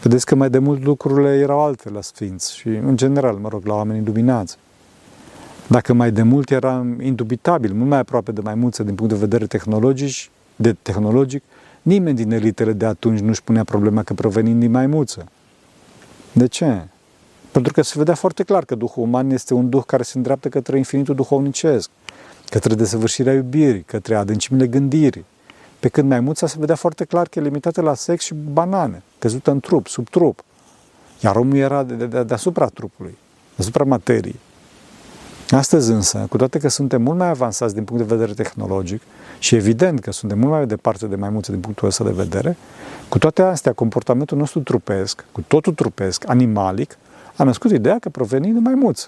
Vedeți 0.02 0.26
că 0.26 0.36
mai 0.36 0.50
de 0.50 0.58
mult 0.58 0.84
lucrurile 0.84 1.38
erau 1.38 1.64
altfel 1.64 1.94
la 1.94 2.02
sfinți 2.02 2.56
și, 2.56 2.68
în 2.68 2.98
general, 2.98 3.36
mă 3.36 3.50
rog, 3.50 3.66
la 3.66 3.74
oameni 3.74 4.02
iluminați. 4.02 4.58
Dacă 5.68 5.94
mai 5.94 6.12
de 6.12 6.22
mult 6.22 6.50
era 6.50 6.86
indubitabil, 7.02 7.74
mult 7.74 7.90
mai 7.90 8.00
aproape 8.00 8.32
de 8.32 8.42
maimuță 8.42 8.84
din 8.84 8.96
punct 8.96 9.14
de 9.14 9.20
vedere 9.20 9.46
tehnologic, 9.46 10.30
de 10.56 10.74
tehnologic, 10.82 11.44
nimeni 11.82 12.16
din 12.16 12.32
elitele 12.32 12.74
de 12.74 12.86
atunci 12.86 13.20
nu-și 13.20 13.44
punea 13.44 13.64
problema 13.64 14.04
că 14.04 14.14
provenind 14.14 14.60
din 14.60 14.72
maimuță. 14.72 15.26
De 16.32 16.48
ce? 16.48 16.82
Pentru 17.52 17.74
că 17.74 17.82
se 17.82 17.94
vedea 17.98 18.14
foarte 18.14 18.44
clar 18.44 18.66
că 18.66 18.76
Duhul 18.76 19.04
uman 19.04 19.30
este 19.30 19.54
un 19.54 19.70
Duh 19.70 19.84
care 19.86 20.04
se 20.04 20.18
îndreaptă 20.18 20.50
către 20.50 20.78
infinitul 20.78 21.16
duhovnicesc, 21.16 21.90
către 22.50 22.76
desăvârșirea 22.76 23.34
iubirii, 23.34 23.82
către 23.82 24.16
adâncimile 24.16 24.68
gândirii. 24.68 25.26
Pe 25.80 25.88
când 25.88 26.10
maimuța 26.10 26.48
se 26.48 26.56
vedea 26.60 26.76
foarte 26.76 27.06
clar 27.06 27.28
că 27.28 27.40
e 27.40 27.42
limitată 27.42 27.82
la 27.82 27.94
sex 27.94 28.24
și 28.24 28.34
banane, 28.34 29.02
căzută 29.20 29.52
în 29.52 29.60
trup, 29.60 29.88
sub 29.88 30.10
trup. 30.10 30.44
Iar 31.24 31.36
omul 31.36 31.56
era 31.56 31.84
de, 31.84 31.94
de, 31.94 32.06
de, 32.06 32.24
deasupra 32.24 32.68
trupului, 32.68 33.18
deasupra 33.56 33.84
materiei. 33.84 34.40
Astăzi 35.52 35.92
însă, 35.92 36.26
cu 36.30 36.38
toate 36.38 36.60
că 36.60 36.68
suntem 36.68 37.02
mult 37.02 37.18
mai 37.18 37.30
avansați 37.30 37.74
din 37.74 37.84
punct 37.84 38.08
de 38.08 38.16
vedere 38.16 38.34
tehnologic 38.34 39.02
și 39.40 39.56
evident 39.56 40.00
că 40.00 40.12
suntem 40.12 40.40
mult 40.40 40.52
mai 40.52 40.66
departe 40.68 41.08
de 41.08 41.16
maimuțe 41.16 41.52
din 41.52 41.62
punctul 41.62 41.88
ăsta 41.88 42.04
de 42.04 42.12
vedere, 42.12 42.58
cu 43.10 43.18
toate 43.18 43.42
astea, 43.42 43.74
comportamentul 43.74 44.38
nostru 44.38 44.60
trupesc, 44.60 45.26
cu 45.32 45.42
totul 45.48 45.74
trupesc, 45.74 46.30
animalic, 46.30 46.98
a 47.36 47.44
născut 47.44 47.72
ideea 47.72 48.00
că 48.00 48.10
provenim 48.10 48.54
din 48.54 48.62
maimuță. 48.62 49.08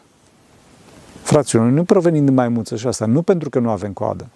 Fraților, 1.22 1.64
noi 1.64 1.74
nu 1.74 1.84
provenim 1.84 2.26
din 2.26 2.34
maimuță 2.34 2.76
și 2.76 2.88
asta 2.88 3.06
nu 3.06 3.22
pentru 3.22 3.50
că 3.50 3.60
nu 3.60 3.70
avem 3.70 3.92
coadă. 3.92 4.28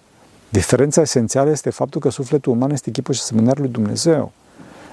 Diferența 0.49 1.01
esențială 1.01 1.49
este 1.49 1.69
faptul 1.69 2.01
că 2.01 2.09
sufletul 2.09 2.51
uman 2.51 2.71
este 2.71 2.91
chipul 2.91 3.13
și 3.13 3.19
asemănarea 3.23 3.61
lui 3.61 3.71
Dumnezeu. 3.71 4.31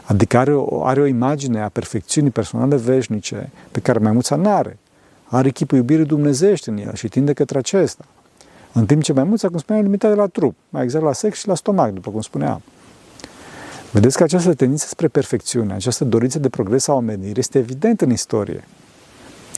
Adică 0.04 0.38
are 0.38 0.54
o, 0.54 0.84
are 0.84 1.00
o 1.00 1.06
imagine 1.06 1.60
a 1.60 1.68
perfecțiunii 1.68 2.30
personale 2.30 2.76
veșnice 2.76 3.50
pe 3.70 3.80
care 3.80 3.98
maimuța 3.98 4.36
nu 4.36 4.54
are. 4.54 4.78
Are 5.34 5.50
chipul 5.50 5.78
iubirii 5.78 6.04
dumnezeiești 6.04 6.68
în 6.68 6.76
el 6.76 6.94
și 6.94 7.08
tinde 7.08 7.32
către 7.32 7.58
acesta. 7.58 8.04
În 8.72 8.86
timp 8.86 9.02
ce 9.02 9.12
maimuța, 9.12 9.48
cum 9.48 9.58
spuneam, 9.58 9.84
e 9.84 9.86
limitată 9.86 10.14
la 10.14 10.26
trup, 10.26 10.54
mai 10.68 10.82
exact 10.82 11.04
la 11.04 11.12
sex 11.12 11.38
și 11.38 11.46
la 11.46 11.54
stomac, 11.54 11.92
după 11.92 12.10
cum 12.10 12.20
spuneam. 12.20 12.62
Vedeți 13.90 14.16
că 14.16 14.22
această 14.22 14.54
tendință 14.54 14.86
spre 14.88 15.08
perfecțiune, 15.08 15.72
această 15.72 16.04
dorință 16.04 16.38
de 16.38 16.48
progres 16.48 16.88
a 16.88 16.92
omenirii 16.92 17.38
este 17.38 17.58
evidentă 17.58 18.04
în 18.04 18.10
istorie. 18.10 18.64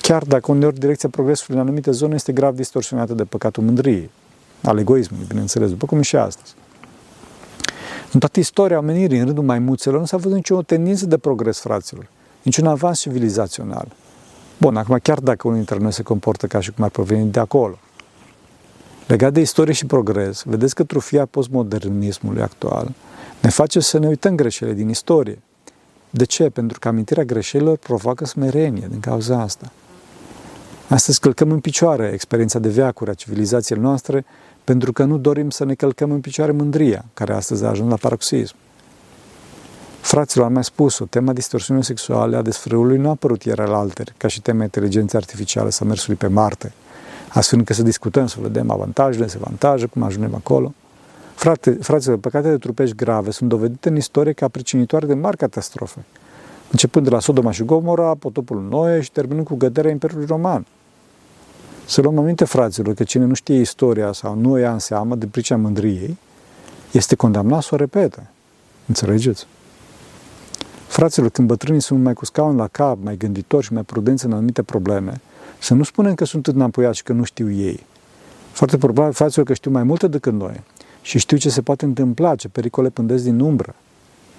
Chiar 0.01 0.23
dacă 0.23 0.51
uneori 0.51 0.79
direcția 0.79 1.09
progresului 1.09 1.57
în 1.57 1.63
anumite 1.63 1.91
zone 1.91 2.15
este 2.15 2.33
grav 2.33 2.55
distorsionată 2.55 3.15
de 3.15 3.25
păcatul 3.25 3.63
mândriei, 3.63 4.11
al 4.63 4.79
egoismului, 4.79 5.27
bineînțeles, 5.29 5.69
după 5.69 5.87
cum 5.87 6.01
și 6.01 6.17
astăzi. 6.17 6.55
În 8.13 8.21
toată 8.21 8.41
istoria 8.41 8.79
omenirii, 8.79 9.19
în 9.19 9.25
rândul 9.25 9.45
maimuțelor, 9.45 10.01
nu 10.01 10.07
s-a 10.07 10.17
văzut 10.17 10.37
nicio 10.37 10.63
tendință 10.63 11.07
de 11.07 11.19
progres, 11.19 11.59
fraților, 11.59 12.09
niciun 12.43 12.67
avans 12.67 13.01
civilizațional. 13.01 13.89
Bun, 14.59 14.77
acum 14.77 14.99
chiar 15.03 15.19
dacă 15.19 15.47
unul 15.47 15.59
dintre 15.59 15.79
noi 15.79 15.93
se 15.93 16.03
comportă 16.03 16.47
ca 16.47 16.61
și 16.61 16.73
cum 16.73 16.85
ar 16.85 16.91
proveni 16.91 17.31
de 17.31 17.41
acolo. 17.41 17.79
Legat 19.07 19.33
de 19.33 19.41
istorie 19.41 19.73
și 19.73 19.87
progres, 19.87 20.43
vedeți 20.45 20.75
că 20.75 20.85
trufia 20.85 21.27
postmodernismului 21.27 22.43
actual 22.43 22.95
ne 23.43 23.49
face 23.49 23.81
să 23.81 23.99
ne 23.99 24.07
uităm 24.07 24.35
greșelile 24.35 24.77
din 24.77 24.89
istorie. 24.89 25.39
De 26.11 26.25
ce? 26.25 26.49
Pentru 26.49 26.79
că 26.79 26.89
amintirea 26.89 27.25
greșelilor 27.25 27.77
provoacă 27.77 28.25
smerenie 28.25 28.87
din 28.91 29.01
cauza 29.01 29.41
asta. 29.41 29.73
Astăzi 30.89 31.21
călcăm 31.21 31.51
în 31.51 31.61
picioare 31.61 32.11
experiența 32.13 32.59
de 32.59 32.69
veacuri 32.69 33.11
a 33.11 33.15
civilizației 33.15 33.79
noastre 33.79 34.25
pentru 34.65 34.93
că 34.93 35.05
nu 35.05 35.19
dorim 35.19 35.51
să 35.51 35.65
ne 35.65 35.75
călcăm 35.75 36.11
în 36.11 36.21
picioare 36.21 36.53
mândria, 36.53 37.05
care 37.15 37.35
astăzi 37.35 37.65
a 37.65 37.69
ajuns 37.69 37.91
la 37.91 37.97
paroxism. 37.97 38.55
Fraților, 40.07 40.47
am 40.47 40.53
mai 40.53 40.65
spus-o, 40.65 41.05
tema 41.05 41.33
distorsiunii 41.33 41.85
sexuale 41.85 42.37
a 42.37 42.43
desfrâului 42.43 42.99
nu 42.99 43.07
a 43.07 43.11
apărut 43.11 43.43
ieri 43.43 43.61
al 43.61 43.73
alteri, 43.73 44.15
ca 44.17 44.29
și 44.29 44.43
tema 44.43 44.63
inteligenței 44.63 45.19
artificiale 45.19 45.71
sau 45.71 45.87
mersului 45.87 46.17
pe 46.17 46.27
Marte, 46.27 46.73
astfel 47.29 47.59
încât 47.59 47.77
să 47.77 47.83
discutăm, 47.83 48.27
să 48.27 48.37
vedem 48.41 48.71
avantajele, 48.71 49.25
dezavantaje, 49.25 49.87
cum 49.87 50.03
ajungem 50.03 50.35
acolo. 50.35 50.73
Frate, 51.35 51.71
fraților, 51.71 52.19
păcatele 52.19 52.57
trupești 52.57 52.97
grave 52.97 53.31
sunt 53.31 53.49
dovedite 53.49 53.89
în 53.89 53.97
istorie 53.97 54.33
ca 54.33 54.49
pricinitoare 54.49 55.07
de 55.07 55.15
mari 55.15 55.37
catastrofe, 55.37 56.05
începând 56.71 57.05
de 57.05 57.11
la 57.11 57.21
Sodoma 57.21 57.51
și 57.51 57.65
Gomora, 57.65 58.15
potopul 58.15 58.67
Noe 58.71 59.01
și 59.01 59.11
terminând 59.11 59.47
cu 59.47 59.55
găderea 59.55 59.91
Imperiului 59.91 60.27
Roman. 60.27 60.67
Să 61.87 62.01
luăm 62.01 62.19
aminte, 62.19 62.45
fraților, 62.45 62.95
că 62.95 63.05
cine 63.05 63.25
nu 63.25 63.35
știe 63.35 63.61
istoria 63.61 64.13
sau 64.13 64.35
nu 64.35 64.51
o 64.51 64.57
ia 64.57 64.73
în 64.73 64.79
seamă 64.79 65.15
de 65.15 65.27
pricina 65.27 65.59
mândriei, 65.59 66.17
este 66.93 67.15
condamnat 67.15 67.63
să 67.63 67.69
o 67.73 67.77
repete. 67.77 68.31
Înțelegeți? 68.87 69.47
Fraților, 70.97 71.31
când 71.31 71.49
bătrânii 71.49 71.81
sunt 71.81 72.03
mai 72.03 72.15
cu 72.15 72.25
scaun 72.25 72.57
la 72.57 72.69
cap, 72.69 72.99
mai 73.03 73.17
gânditori 73.17 73.65
și 73.65 73.73
mai 73.73 73.83
prudenți 73.83 74.25
în 74.25 74.33
anumite 74.33 74.63
probleme, 74.63 75.21
să 75.59 75.75
nu 75.75 75.83
spunem 75.83 76.15
că 76.15 76.25
sunt 76.25 76.47
înapoiați 76.47 76.97
și 76.97 77.03
că 77.03 77.13
nu 77.13 77.25
știu 77.25 77.51
ei. 77.51 77.87
Foarte 78.53 78.79
probabil, 78.79 79.13
fraților, 79.13 79.47
că 79.47 79.55
știu 79.55 79.71
mai 79.71 79.83
multe 79.83 80.09
decât 80.09 80.33
noi 80.33 80.63
și 81.03 81.19
știu 81.19 81.37
ce 81.37 81.51
se 81.51 81.63
poate 81.63 81.85
întâmpla, 81.85 82.35
ce 82.35 82.49
pericole 82.49 82.89
pândesc 82.89 83.25
din 83.25 83.41
umbră. 83.41 83.75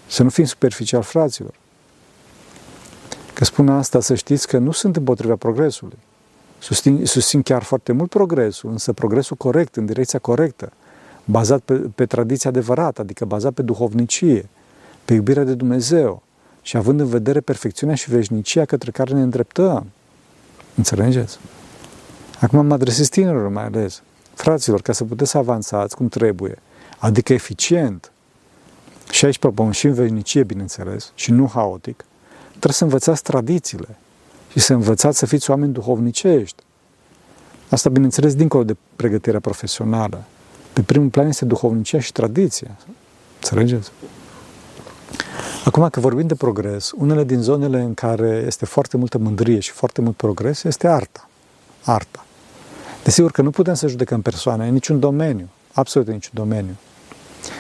Să 0.08 0.24
nu 0.24 0.30
fim 0.30 0.46
superficial, 0.46 1.02
fraților. 1.02 1.54
Că 3.34 3.46
spun 3.46 3.70
asta, 3.70 4.00
să 4.00 4.16
știți 4.16 4.48
că 4.48 4.58
nu 4.58 4.72
sunt 4.72 4.96
împotriva 4.96 5.36
progresului. 5.36 5.98
Susțin, 6.60 7.06
susțin 7.06 7.42
chiar 7.42 7.64
foarte 7.64 7.92
mult 7.92 8.10
progresul, 8.10 8.70
însă 8.70 8.94
progresul 8.94 9.36
corect, 9.36 9.76
în 9.76 9.86
direcția 9.86 10.20
corectă, 10.20 10.72
bazat 11.26 11.60
pe, 11.60 11.74
pe 11.74 12.06
tradiția 12.06 12.50
adevărată, 12.50 13.02
adică 13.02 13.26
bazat 13.26 13.54
pe 13.54 13.62
duhovnicie, 13.62 14.50
pe 15.06 15.14
iubirea 15.14 15.44
de 15.44 15.54
Dumnezeu 15.54 16.26
și 16.68 16.78
având 16.78 17.00
în 17.00 17.08
vedere 17.08 17.40
perfecțiunea 17.40 17.96
și 17.96 18.10
veșnicia 18.10 18.66
către 18.66 18.92
care 18.92 19.14
ne 19.14 19.22
îndreptăm. 19.22 19.86
Înțelegeți? 20.76 21.40
Acum 22.40 22.66
mă 22.66 22.74
adresez 22.74 23.10
tinerilor 23.10 23.50
mai 23.50 23.64
ales. 23.64 24.02
Fraților, 24.34 24.82
ca 24.82 24.94
să 24.94 25.04
puteți 25.04 25.30
să 25.30 25.38
avansați 25.38 25.96
cum 25.96 26.08
trebuie, 26.08 26.58
adică 26.98 27.34
eficient, 27.34 28.12
și 29.12 29.26
aici 29.26 29.38
propun 29.38 29.72
și 29.72 29.86
în 29.86 29.94
veșnicie, 29.94 30.44
bineînțeles, 30.44 31.12
și 31.16 31.32
nu 31.32 31.50
haotic, 31.54 32.06
trebuie 32.50 32.74
să 32.74 32.84
învățați 32.84 33.24
tradițiile 33.24 33.98
și 34.52 34.60
să 34.60 34.74
învățați 34.74 35.18
să 35.18 35.26
fiți 35.26 35.50
oameni 35.50 35.74
duhovnicești. 35.74 36.64
Asta, 37.70 37.90
bineînțeles, 37.90 38.36
dincolo 38.36 38.64
de 38.64 38.76
pregătirea 38.96 39.40
profesională. 39.40 40.24
Pe 40.74 40.82
primul 40.82 41.10
plan 41.10 41.28
este 41.28 41.46
duhovnicia 41.46 42.00
și 42.00 42.12
tradiția. 42.12 42.78
Înțelegeți? 43.36 43.92
Acum 45.68 45.90
că 45.90 46.00
vorbim 46.00 46.28
de 46.28 46.36
progres, 46.36 46.92
unele 46.98 47.24
din 47.24 47.42
zonele 47.42 47.80
în 47.80 47.94
care 47.94 48.44
este 48.46 48.66
foarte 48.66 48.98
multă 48.98 49.18
mândrie 49.18 49.60
și 49.60 49.72
foarte 49.72 50.02
mult 50.02 50.16
progres 50.16 50.64
este 50.64 50.88
arta. 50.88 51.30
Arta. 51.84 52.26
Desigur 53.04 53.32
că 53.32 53.42
nu 53.42 53.50
putem 53.50 53.74
să 53.74 53.88
judecăm 53.88 54.22
persoane 54.22 54.68
în 54.68 54.74
niciun 54.74 55.00
domeniu, 55.00 55.50
absolut 55.74 56.08
în 56.08 56.14
niciun 56.14 56.32
domeniu. 56.34 56.76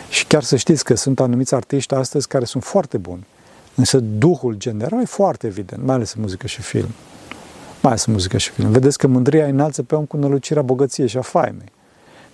Și 0.09 0.25
chiar 0.25 0.43
să 0.43 0.55
știți 0.55 0.83
că 0.83 0.95
sunt 0.95 1.19
anumiți 1.19 1.55
artiști 1.55 1.93
astăzi 1.93 2.27
care 2.27 2.45
sunt 2.45 2.63
foarte 2.63 2.97
buni, 2.97 3.25
însă 3.75 3.99
duhul 3.99 4.53
general 4.53 5.01
e 5.01 5.05
foarte 5.05 5.47
evident, 5.47 5.83
mai 5.83 5.95
ales 5.95 6.13
în 6.13 6.21
muzică 6.21 6.47
și 6.47 6.61
film. 6.61 6.89
Mai 7.81 7.91
ales 7.91 8.05
în 8.05 8.13
muzică 8.13 8.37
și 8.37 8.49
film. 8.49 8.69
Vedeți 8.69 8.97
că 8.97 9.07
mândria 9.07 9.45
înalță 9.45 9.83
pe 9.83 9.95
om 9.95 10.05
cu 10.05 10.17
nălucirea 10.17 10.61
bogăției 10.61 11.07
și 11.07 11.17
a 11.17 11.21
faimei, 11.21 11.71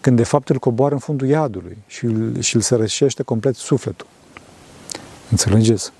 când 0.01 0.17
de 0.17 0.23
fapt 0.23 0.49
îl 0.49 0.57
coboară 0.57 0.93
în 0.93 0.99
fundul 0.99 1.27
iadului 1.27 1.77
și 1.87 2.05
îl, 2.05 2.39
și 2.39 2.55
îl 2.55 2.61
sărășește 2.61 3.23
complet 3.23 3.55
sufletul. 3.55 4.07
Înțelegeți? 5.29 5.91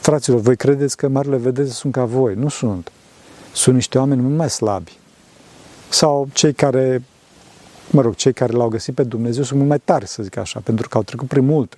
Fraților, 0.00 0.40
voi 0.40 0.56
credeți 0.56 0.96
că 0.96 1.08
marile 1.08 1.36
vedete 1.36 1.70
sunt 1.70 1.92
ca 1.92 2.04
voi? 2.04 2.34
Nu 2.34 2.48
sunt. 2.48 2.92
Sunt 3.52 3.74
niște 3.74 3.98
oameni 3.98 4.20
mult 4.20 4.36
mai 4.36 4.50
slabi. 4.50 4.98
Sau 5.88 6.28
cei 6.32 6.52
care, 6.52 7.02
mă 7.90 8.00
rog, 8.00 8.14
cei 8.14 8.32
care 8.32 8.52
l-au 8.52 8.68
găsit 8.68 8.94
pe 8.94 9.02
Dumnezeu 9.02 9.42
sunt 9.42 9.56
mult 9.58 9.70
mai 9.70 9.80
tari, 9.84 10.06
să 10.06 10.22
zic 10.22 10.36
așa, 10.36 10.60
pentru 10.64 10.88
că 10.88 10.96
au 10.96 11.02
trecut 11.02 11.28
prin 11.28 11.44
multe. 11.44 11.76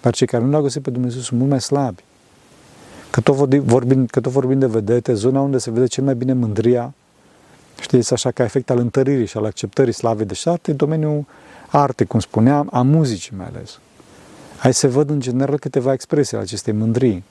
Dar 0.00 0.14
cei 0.14 0.26
care 0.26 0.44
nu 0.44 0.50
l-au 0.50 0.62
găsit 0.62 0.82
pe 0.82 0.90
Dumnezeu 0.90 1.20
sunt 1.20 1.38
mult 1.38 1.50
mai 1.50 1.60
slabi. 1.60 2.02
Că 3.10 3.20
tot 3.20 3.34
vorbim, 3.58 4.06
că 4.06 4.20
tot 4.20 4.32
vorbim 4.32 4.58
de 4.58 4.66
vedete, 4.66 5.14
zona 5.14 5.40
unde 5.40 5.58
se 5.58 5.70
vede 5.70 5.86
cel 5.86 6.04
mai 6.04 6.14
bine 6.14 6.32
mândria, 6.32 6.94
știți, 7.80 8.12
așa 8.12 8.30
ca 8.30 8.44
efect 8.44 8.70
al 8.70 8.78
întăririi 8.78 9.26
și 9.26 9.36
al 9.36 9.44
acceptării 9.44 9.92
slavei 9.92 10.26
de 10.26 10.34
șarte, 10.34 10.72
domeniul 10.72 11.24
arte, 11.68 12.04
cum 12.04 12.20
spuneam, 12.20 12.68
a 12.72 12.82
muzicii 12.82 13.36
mai 13.36 13.46
ales. 13.46 13.78
Aici 14.62 14.74
se 14.74 14.86
văd 14.86 15.10
în 15.10 15.20
general 15.20 15.58
câteva 15.58 15.92
expresii 15.92 16.36
ale 16.36 16.44
acestei 16.44 16.72
mândrii. 16.72 17.24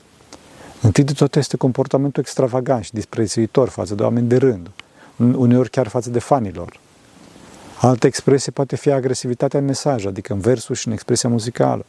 Întâi 0.82 1.04
de 1.04 1.14
toate 1.14 1.40
este 1.40 1.58
comportamentul 1.58 2.24
extravagant 2.24 2.84
și 2.84 2.94
disprețuitor 2.94 3.70
față 3.70 3.96
de 3.96 4.04
oameni 4.04 4.28
de 4.28 4.38
rând, 4.38 4.70
uneori 5.18 5.70
chiar 5.70 5.88
față 5.88 6.10
de 6.10 6.20
fanilor. 6.20 6.80
Altă 7.82 8.08
expresie 8.08 8.52
poate 8.52 8.76
fi 8.76 8.92
agresivitatea 8.92 9.60
în 9.60 9.66
mesaj, 9.66 10.06
adică 10.06 10.34
în 10.34 10.40
versul 10.40 10.76
și 10.76 10.88
în 10.88 10.94
expresia 10.94 11.30
muzicală. 11.30 11.86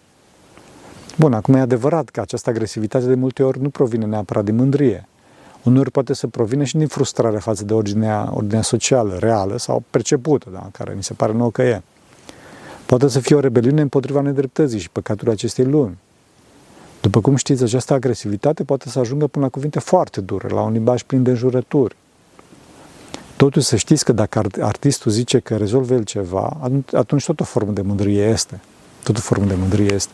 Bun, 1.16 1.32
acum 1.32 1.54
e 1.54 1.60
adevărat 1.60 2.08
că 2.08 2.20
această 2.20 2.50
agresivitate 2.50 3.06
de 3.06 3.14
multe 3.14 3.42
ori 3.42 3.60
nu 3.60 3.68
provine 3.68 4.04
neapărat 4.04 4.44
din 4.44 4.56
mândrie. 4.56 5.08
Uneori 5.62 5.90
poate 5.90 6.14
să 6.14 6.26
provină 6.26 6.64
și 6.64 6.76
din 6.76 6.86
frustrare 6.86 7.38
față 7.38 7.64
de 7.64 7.74
ordinea, 7.74 8.30
ordinea 8.34 8.62
socială, 8.62 9.16
reală 9.18 9.56
sau 9.56 9.82
percepută, 9.90 10.48
da, 10.52 10.68
care 10.72 10.94
mi 10.94 11.02
se 11.02 11.14
pare 11.14 11.32
nouă 11.32 11.50
că 11.50 11.62
e. 11.62 11.82
Poate 12.88 13.08
să 13.08 13.20
fie 13.20 13.36
o 13.36 13.40
rebeliune 13.40 13.80
împotriva 13.80 14.20
nedreptății 14.20 14.78
și 14.78 14.90
păcatul 14.90 15.30
acestei 15.30 15.64
lumi. 15.64 15.98
După 17.00 17.20
cum 17.20 17.36
știți, 17.36 17.62
această 17.62 17.92
agresivitate 17.92 18.64
poate 18.64 18.88
să 18.88 18.98
ajungă 18.98 19.26
până 19.26 19.44
la 19.44 19.50
cuvinte 19.50 19.78
foarte 19.78 20.20
dure, 20.20 20.48
la 20.48 20.60
un 20.60 20.72
limbaj 20.72 21.02
plin 21.02 21.22
de 21.22 21.30
înjurături. 21.30 21.96
Totuși 23.36 23.66
să 23.66 23.76
știți 23.76 24.04
că 24.04 24.12
dacă 24.12 24.42
artistul 24.60 25.10
zice 25.10 25.38
că 25.38 25.56
rezolvă 25.56 25.94
el 25.94 26.02
ceva, 26.02 26.70
atunci 26.92 27.24
tot 27.24 27.40
o 27.40 27.44
formă 27.44 27.72
de 27.72 27.82
mândrie 27.82 28.24
este. 28.24 28.60
Tot 29.02 29.16
o 29.16 29.20
formă 29.20 29.44
de 29.44 29.54
mândrie 29.54 29.94
este. 29.94 30.12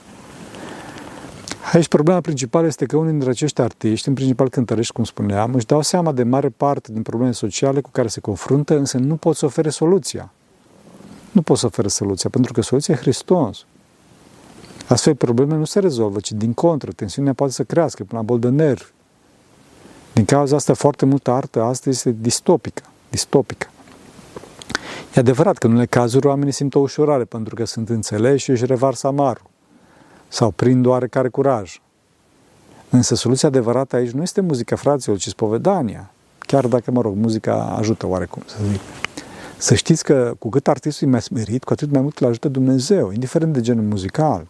Aici 1.72 1.88
problema 1.88 2.20
principală 2.20 2.66
este 2.66 2.86
că 2.86 2.96
unii 2.96 3.10
dintre 3.10 3.30
acești 3.30 3.60
artiști, 3.60 4.08
în 4.08 4.14
principal 4.14 4.48
cântărești, 4.48 4.92
cum 4.92 5.04
spuneam, 5.04 5.54
își 5.54 5.66
dau 5.66 5.82
seama 5.82 6.12
de 6.12 6.22
mare 6.22 6.48
parte 6.48 6.92
din 6.92 7.02
probleme 7.02 7.32
sociale 7.32 7.80
cu 7.80 7.90
care 7.90 8.08
se 8.08 8.20
confruntă, 8.20 8.76
însă 8.76 8.98
nu 8.98 9.16
pot 9.16 9.36
să 9.36 9.44
ofere 9.44 9.68
soluția 9.68 10.32
nu 11.34 11.42
pot 11.42 11.58
să 11.58 11.66
oferă 11.66 11.88
soluția, 11.88 12.30
pentru 12.30 12.52
că 12.52 12.60
soluția 12.60 12.94
e 12.94 12.96
Hristos. 12.96 13.64
Astfel, 14.88 15.14
problemele 15.14 15.58
nu 15.58 15.64
se 15.64 15.78
rezolvă, 15.78 16.20
ci 16.20 16.32
din 16.32 16.52
contră, 16.52 16.92
tensiunea 16.92 17.32
poate 17.32 17.52
să 17.52 17.64
crească 17.64 18.04
până 18.04 18.20
la 18.20 18.26
bol 18.26 18.38
de 18.38 18.48
nervi. 18.48 18.84
Din 20.12 20.24
cauza 20.24 20.56
asta, 20.56 20.74
foarte 20.74 21.06
multă 21.06 21.30
artă 21.30 21.62
astăzi 21.62 21.96
este 21.96 22.20
distopică. 22.20 22.82
distopică. 23.10 23.66
E 25.14 25.20
adevărat 25.20 25.58
că 25.58 25.66
în 25.66 25.72
unele 25.72 25.86
cazuri 25.86 26.26
oamenii 26.26 26.52
simt 26.52 26.74
o 26.74 26.78
ușurare 26.78 27.24
pentru 27.24 27.54
că 27.54 27.64
sunt 27.64 27.88
înțeleși 27.88 28.44
și 28.44 28.50
își 28.50 28.66
revarsă 28.66 29.06
amarul 29.06 29.50
sau 30.28 30.50
prind 30.50 30.86
oarecare 30.86 31.28
curaj. 31.28 31.80
Însă 32.90 33.14
soluția 33.14 33.48
adevărată 33.48 33.96
aici 33.96 34.10
nu 34.10 34.22
este 34.22 34.40
muzica 34.40 34.76
fraților, 34.76 35.18
ci 35.18 35.28
spovedania. 35.28 36.10
Chiar 36.38 36.66
dacă, 36.66 36.90
mă 36.90 37.00
rog, 37.00 37.16
muzica 37.16 37.74
ajută 37.78 38.06
oarecum, 38.06 38.42
să 38.46 38.56
zic. 38.70 38.80
Să 39.58 39.74
știți 39.74 40.04
că 40.04 40.34
cu 40.38 40.48
cât 40.48 40.68
artistul 40.68 41.06
e 41.06 41.10
mai 41.10 41.22
smerit, 41.22 41.64
cu 41.64 41.72
atât 41.72 41.90
mai 41.90 42.00
mult 42.00 42.18
îl 42.18 42.26
ajută 42.26 42.48
Dumnezeu, 42.48 43.10
indiferent 43.10 43.52
de 43.52 43.60
genul 43.60 43.84
muzical. 43.84 44.46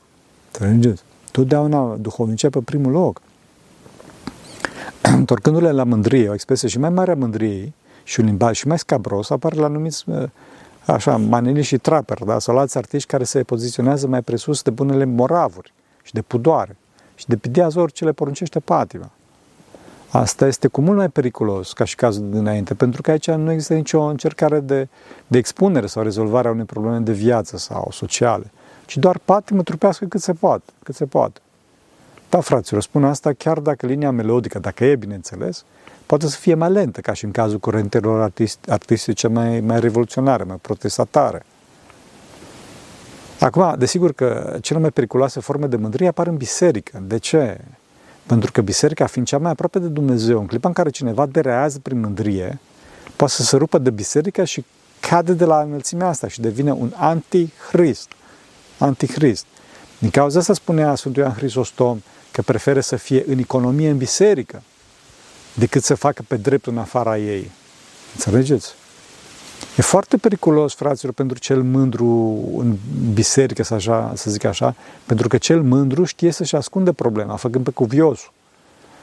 Înțelegeți? 0.53 1.03
Totdeauna 1.33 1.97
duhovnicia 1.97 2.49
pe 2.51 2.59
primul 2.64 2.93
loc. 2.93 3.21
Întorcându-le 5.03 5.71
la 5.71 5.85
mândrie, 5.85 6.29
o 6.29 6.33
expresie 6.33 6.69
și 6.69 6.79
mai 6.79 6.90
mare 6.90 7.11
a 7.11 7.14
mândriei 7.14 7.75
și 8.03 8.21
un 8.21 8.27
limbaj 8.27 8.57
și 8.57 8.67
mai 8.67 8.79
scabros, 8.79 9.31
apare 9.31 9.57
la 9.57 9.67
numiți 9.67 10.05
uh, 10.09 10.23
așa, 10.87 11.17
maneli 11.17 11.62
și 11.62 11.79
traper, 11.79 12.19
da? 12.19 12.38
sau 12.38 12.59
alți 12.59 12.77
artiști 12.77 13.09
care 13.09 13.25
se 13.25 13.43
poziționează 13.43 14.07
mai 14.07 14.23
presus 14.23 14.62
de 14.62 14.71
bunele 14.71 15.05
moravuri 15.05 15.73
și 16.03 16.12
de 16.12 16.23
pudoare 16.23 16.77
și 17.14 17.27
de 17.27 17.37
pidează 17.37 17.81
orice 17.81 18.05
le 18.05 18.12
poruncește 18.12 18.61
patima. 18.61 19.11
Asta 20.16 20.46
este 20.46 20.68
cu 20.68 20.81
mult 20.81 20.96
mai 20.96 21.09
periculos 21.09 21.72
ca 21.72 21.85
și 21.85 21.94
cazul 21.94 22.31
dinainte, 22.31 22.74
pentru 22.74 23.03
că 23.03 23.11
aici 23.11 23.31
nu 23.31 23.50
există 23.50 23.74
nicio 23.74 24.00
încercare 24.00 24.61
de, 24.61 24.88
de 25.27 25.38
expunere 25.38 25.87
sau 25.87 26.03
rezolvare 26.03 26.48
a 26.48 26.50
unei 26.50 26.64
probleme 26.64 26.98
de 26.98 27.12
viață 27.12 27.57
sau 27.57 27.88
sociale, 27.90 28.50
ci 28.87 28.96
doar 28.96 29.18
patimă 29.24 29.62
trupească 29.62 30.05
cât 30.05 30.20
se 30.20 30.33
poate. 30.33 30.72
Cât 30.83 30.94
se 30.94 31.05
poate. 31.05 31.40
Da, 32.29 32.40
fraților, 32.40 32.83
spun 32.83 33.05
asta 33.05 33.33
chiar 33.33 33.59
dacă 33.59 33.87
linia 33.87 34.11
melodică, 34.11 34.59
dacă 34.59 34.85
e 34.85 34.96
bineînțeles, 34.96 35.64
poate 36.07 36.27
să 36.27 36.37
fie 36.37 36.55
mai 36.55 36.70
lentă, 36.70 37.00
ca 37.00 37.12
și 37.12 37.24
în 37.24 37.31
cazul 37.31 37.59
curentelor 37.59 38.20
artist, 38.20 38.59
artistice 38.68 39.29
mai, 39.29 39.61
mai 39.61 39.81
revoluționare, 39.81 40.42
mai 40.42 40.57
protestatare. 40.57 41.44
Acum, 43.40 43.74
desigur 43.79 44.12
că 44.12 44.59
cele 44.61 44.79
mai 44.79 44.90
periculoase 44.90 45.40
forme 45.40 45.66
de 45.66 45.77
mândrie 45.77 46.09
apar 46.09 46.27
în 46.27 46.37
biserică. 46.37 47.03
De 47.07 47.18
ce? 47.18 47.61
Pentru 48.27 48.53
că 48.53 48.61
biserica, 48.61 49.07
fiind 49.07 49.27
cea 49.27 49.39
mai 49.39 49.51
aproape 49.51 49.79
de 49.79 49.87
Dumnezeu, 49.87 50.41
în 50.41 50.47
clipa 50.47 50.69
în 50.69 50.75
care 50.75 50.91
cineva 50.91 51.27
derează 51.27 51.79
prin 51.79 52.01
mândrie, 52.01 52.59
poate 53.17 53.33
să 53.33 53.43
se 53.43 53.57
rupă 53.57 53.79
de 53.79 53.91
biserică 53.91 54.45
și 54.45 54.65
cade 55.01 55.33
de 55.33 55.45
la 55.45 55.61
înălțimea 55.61 56.09
asta 56.09 56.29
și 56.29 56.41
devine 56.41 56.73
un 56.73 56.93
antichrist. 56.97 58.09
Antichrist. 58.79 59.47
Din 59.99 60.11
cauza 60.11 60.39
asta 60.39 60.53
spunea 60.53 60.95
Sfântul 60.95 61.23
Ioan 61.23 61.35
Hristostom 61.35 62.03
că 62.31 62.43
preferă 62.43 62.81
să 62.81 62.97
fie 62.97 63.25
în 63.27 63.39
economie 63.39 63.89
în 63.89 63.97
biserică 63.97 64.63
decât 65.55 65.83
să 65.83 65.95
facă 65.95 66.25
pe 66.29 66.37
dreptul 66.37 66.73
în 66.73 66.79
afara 66.79 67.19
ei. 67.19 67.51
Înțelegeți? 68.15 68.75
E 69.77 69.83
foarte 69.83 70.17
periculos, 70.17 70.75
fraților, 70.75 71.13
pentru 71.13 71.39
cel 71.39 71.63
mândru 71.63 72.39
în 72.57 72.77
biserică, 73.13 73.63
să, 73.63 73.75
așa, 73.75 74.13
să 74.15 74.31
zic 74.31 74.45
așa, 74.45 74.75
pentru 75.07 75.29
că 75.29 75.37
cel 75.37 75.63
mândru 75.63 76.05
știe 76.05 76.31
să-și 76.31 76.57
ascunde 76.57 76.93
problema, 76.93 77.37
făcând 77.37 77.65
pe 77.65 77.71
cuviosul. 77.71 78.33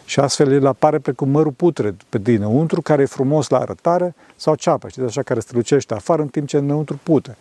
Și 0.05 0.19
astfel 0.19 0.51
el 0.51 0.65
apare 0.65 0.99
precum 0.99 1.29
mărul 1.29 1.51
putred 1.51 1.95
pe 2.09 2.17
dinăuntru, 2.17 2.81
care 2.81 3.01
e 3.01 3.05
frumos 3.05 3.49
la 3.49 3.57
arătare, 3.57 4.15
sau 4.35 4.55
ceapa, 4.55 4.87
știți, 4.87 5.05
așa, 5.05 5.21
care 5.21 5.39
strălucește 5.39 5.93
afară, 5.93 6.21
în 6.21 6.27
timp 6.27 6.47
ce 6.47 6.57
înăuntru 6.57 6.99
pute. 7.03 7.37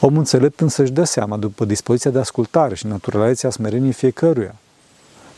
Omul 0.00 0.18
înțelept 0.18 0.60
însă 0.60 0.82
își 0.82 0.92
dă 0.92 1.04
seama, 1.04 1.36
după 1.36 1.64
dispoziția 1.64 2.10
de 2.10 2.18
ascultare 2.18 2.74
și 2.74 2.86
naturalețea 2.86 3.50
smereniei 3.50 3.92
fiecăruia. 3.92 4.54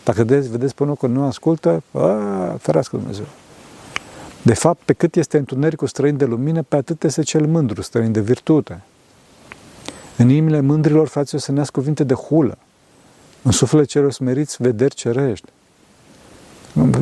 Dacă 0.04 0.24
vedeți, 0.24 0.50
vedeți 0.50 0.74
până 0.74 0.94
că 0.94 1.06
nu 1.06 1.24
ascultă, 1.24 1.82
a, 1.92 2.00
ferească 2.58 2.96
Dumnezeu. 2.96 3.26
De 4.44 4.54
fapt, 4.54 4.80
pe 4.84 4.92
cât 4.92 5.16
este 5.16 5.38
întunericul 5.38 5.88
străin 5.88 6.16
de 6.16 6.24
lumină, 6.24 6.62
pe 6.62 6.76
atât 6.76 7.04
este 7.04 7.22
cel 7.22 7.46
mândru 7.46 7.82
străin 7.82 8.12
de 8.12 8.20
virtute. 8.20 8.82
În 10.16 10.28
inimile 10.28 10.60
mândrilor, 10.60 11.08
fraților, 11.08 11.40
se 11.40 11.52
nasc 11.52 11.72
cuvinte 11.72 12.04
de 12.04 12.14
hulă. 12.14 12.58
În 13.42 13.50
sufletele 13.50 13.84
celor 13.84 14.12
smeriți, 14.12 14.56
vederi 14.58 14.94
cerești. 14.94 15.48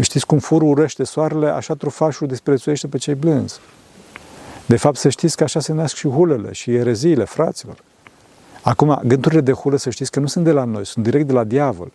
Știți 0.00 0.26
cum 0.26 0.38
furul 0.38 0.68
urăște 0.68 1.04
soarele, 1.04 1.48
așa 1.48 1.74
trufașul 1.74 2.26
disprețuiește 2.26 2.86
pe 2.86 2.98
cei 2.98 3.14
blânzi. 3.14 3.60
De 4.66 4.76
fapt, 4.76 4.96
să 4.96 5.08
știți 5.08 5.36
că 5.36 5.44
așa 5.44 5.60
se 5.60 5.72
nasc 5.72 5.94
și 5.96 6.08
hulele 6.08 6.52
și 6.52 6.74
ereziile, 6.74 7.24
fraților. 7.24 7.76
Acum, 8.62 9.00
gândurile 9.04 9.40
de 9.40 9.52
hulă, 9.52 9.76
să 9.76 9.90
știți 9.90 10.10
că 10.10 10.20
nu 10.20 10.26
sunt 10.26 10.44
de 10.44 10.52
la 10.52 10.64
noi, 10.64 10.86
sunt 10.86 11.04
direct 11.04 11.26
de 11.26 11.32
la 11.32 11.44
diavol. 11.44 11.92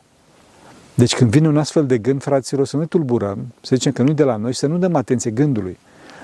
Deci 0.98 1.16
când 1.16 1.30
vine 1.30 1.48
un 1.48 1.58
astfel 1.58 1.86
de 1.86 1.98
gând, 1.98 2.22
fraților, 2.22 2.66
să 2.66 2.78
nu 2.78 2.86
tulburăm, 2.86 3.54
să 3.62 3.76
zicem 3.76 3.92
că 3.92 4.02
nu 4.02 4.10
e 4.10 4.14
de 4.14 4.24
la 4.24 4.36
noi 4.36 4.52
și 4.52 4.58
să 4.58 4.68
nu 4.68 4.78
dăm 4.78 4.96
atenție 4.96 5.32
gândului. 5.32 5.78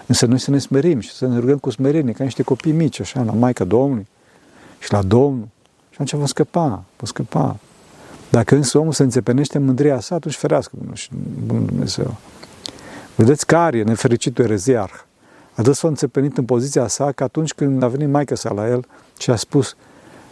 Însă 0.06 0.26
noi 0.26 0.40
să 0.40 0.52
ne 0.52 0.58
smerim 0.58 1.00
și 1.00 1.12
să 1.12 1.28
ne 1.28 1.40
rugăm 1.40 1.58
cu 1.58 1.70
smerenie, 1.70 2.14
ca 2.14 2.24
niște 2.24 2.44
copii 2.44 2.72
mici, 2.72 3.00
așa, 3.00 3.24
la 3.24 3.32
Maica 3.32 3.64
Domnului 3.64 4.08
și 4.80 4.92
la 4.92 5.02
Domnul. 5.02 5.48
Și 5.90 5.94
atunci 5.94 6.14
vom 6.14 6.26
scăpa, 6.26 6.68
vom 6.68 7.08
scăpa. 7.08 7.60
Dacă 8.30 8.56
însă 8.56 8.78
omul 8.78 8.92
se 8.92 9.04
înțepenește 9.04 9.58
în 9.58 9.66
mândria 9.66 10.00
sa, 10.00 10.16
atunci 10.16 10.36
ferească 10.36 10.76
Bunul 11.46 11.66
Dumnezeu. 11.66 12.16
Vedeți 13.16 13.46
care 13.46 13.78
e 13.78 13.84
nefericitul 13.84 14.44
ereziarh. 14.44 14.94
Atât 15.54 15.76
s-a 15.76 15.88
înțepenit 15.88 16.38
în 16.38 16.46
poziția 16.46 16.88
sa 16.88 17.12
că 17.12 17.24
atunci 17.24 17.54
când 17.54 17.84
a 17.84 17.88
venit 17.88 18.10
maica 18.10 18.36
sa 18.36 18.54
la 18.54 18.68
el 18.70 18.86
și 19.20 19.30
a 19.30 19.36
spus 19.36 19.76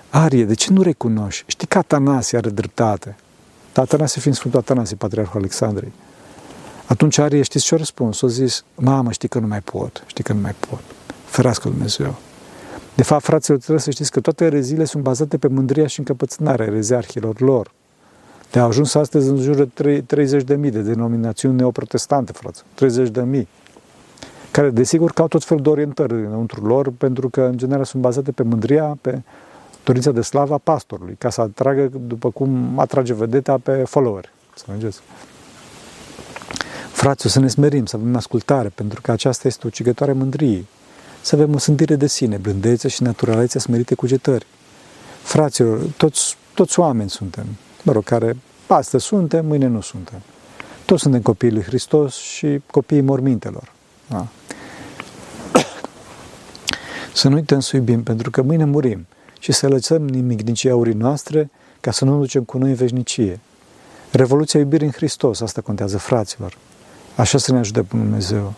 Arie, 0.10 0.46
de 0.46 0.54
ce 0.54 0.74
nu 0.74 0.82
recunoști? 0.82 1.44
Știi 1.48 1.68
că 1.68 1.78
Atanasie 1.78 2.38
are 2.38 2.50
dreptate. 2.50 3.16
Atanasie 3.74 4.22
fiind 4.22 4.38
Sfântul 4.38 4.60
Atanasie, 4.60 4.96
Patriarhul 4.96 5.40
Alexandrei. 5.40 5.92
Atunci 6.86 7.18
Arie, 7.18 7.42
știți 7.42 7.66
ce 7.66 7.74
a 7.74 7.78
răspuns? 7.78 8.22
A 8.22 8.28
zis, 8.28 8.64
mamă, 8.76 9.12
știi 9.12 9.28
că 9.28 9.40
nu 9.40 9.48
mai 9.48 9.62
pot, 9.62 10.04
știi 10.06 10.24
că 10.24 10.34
nu 10.34 10.42
mai 10.42 10.56
pot. 10.70 10.82
Ferească 11.26 11.70
Dumnezeu. 11.70 12.16
De 12.96 13.04
fapt, 13.04 13.24
fraților, 13.24 13.58
trebuie 13.58 13.80
să 13.80 13.92
știți 13.92 14.12
că 14.12 14.20
toate 14.20 14.46
ereziile 14.46 14.86
sunt 14.86 15.04
bazate 15.04 15.38
pe 15.38 15.48
mândria 15.48 15.88
și 15.88 16.00
încăpățânarea 16.00 16.66
ereziarhilor 16.66 17.42
lor. 17.42 17.72
De 18.52 18.60
a 18.60 18.64
ajuns 18.64 18.94
astăzi 18.94 19.30
în 19.30 19.38
jur 19.38 19.56
de 19.56 20.04
30.000 20.16 20.44
de 20.46 20.82
denominațiuni 20.82 21.56
neoprotestante, 21.56 22.32
frate. 22.32 22.60
30.000. 23.42 23.48
Care, 24.52 24.70
desigur, 24.70 25.12
că 25.12 25.22
au 25.22 25.28
tot 25.28 25.44
felul 25.44 25.64
de 25.64 25.70
orientări 25.70 26.14
înăuntru 26.14 26.66
lor, 26.66 26.92
pentru 26.98 27.30
că, 27.30 27.42
în 27.42 27.58
general, 27.58 27.84
sunt 27.84 28.02
bazate 28.02 28.32
pe 28.32 28.44
mândria, 28.44 28.98
pe 29.02 29.22
dorința 29.84 30.12
de 30.12 30.22
slavă 30.22 30.54
a 30.54 30.58
pastorului, 30.58 31.16
ca 31.18 31.30
să 31.30 31.42
atragă, 31.42 31.90
după 32.08 32.30
cum 32.30 32.80
atrage 32.80 33.14
vedeta 33.14 33.58
pe 33.58 33.84
follower. 33.84 34.32
Să 34.56 34.64
mergeți. 34.68 35.00
Fraților, 36.92 37.32
să 37.32 37.40
ne 37.40 37.48
smerim, 37.48 37.86
să 37.86 37.96
avem 37.96 38.16
ascultare, 38.16 38.70
pentru 38.70 39.02
că 39.02 39.12
aceasta 39.12 39.48
este 39.48 39.68
o 39.68 39.70
cigătoare 39.70 40.12
mândriei. 40.12 40.68
Să 41.22 41.36
avem 41.36 41.54
o 41.54 41.58
sântire 41.58 41.96
de 41.96 42.08
sine, 42.08 42.38
blândețe 42.38 42.88
și 42.88 43.04
naturalețea 43.04 43.60
smerite 43.60 43.96
cugetări. 43.96 44.46
Fraților, 45.22 45.80
toți, 45.98 46.38
toți 46.54 46.80
oameni 46.80 47.10
suntem, 47.10 47.46
mă 47.84 47.92
rog, 47.92 48.04
care 48.04 48.38
astăzi 48.68 49.06
suntem, 49.06 49.46
mâine 49.46 49.68
nu 49.68 49.82
suntem. 49.82 50.22
Toți 50.86 51.02
suntem 51.02 51.22
copiii 51.22 51.52
lui 51.52 51.64
Hristos 51.64 52.16
și 52.16 52.62
copiii 52.72 53.02
mormintelor. 53.02 53.72
Da. 54.08 54.28
Să 57.14 57.28
nu 57.28 57.36
uităm 57.36 57.60
să 57.60 57.76
iubim, 57.76 58.04
pentru 58.04 58.30
că 58.30 58.42
mâine 58.42 58.66
murim 58.66 59.06
și 59.42 59.52
să 59.52 59.68
lăsăm 59.68 60.08
nimic 60.08 60.44
din 60.44 60.72
aurii 60.72 60.94
noastre 60.94 61.50
ca 61.80 61.92
să 61.92 62.06
nu 62.06 62.20
ducem 62.20 62.44
cu 62.44 62.58
noi 62.58 62.70
în 62.70 62.76
veșnicie. 62.76 63.40
Revoluția 64.12 64.60
iubirii 64.60 64.86
în 64.86 64.92
Hristos, 64.92 65.42
asta 65.42 65.62
contează, 65.62 65.98
fraților. 65.98 66.58
Așa 67.16 67.38
să 67.38 67.52
ne 67.52 67.58
ajute 67.58 67.82
Bunul 67.82 68.06
Dumnezeu. 68.06 68.54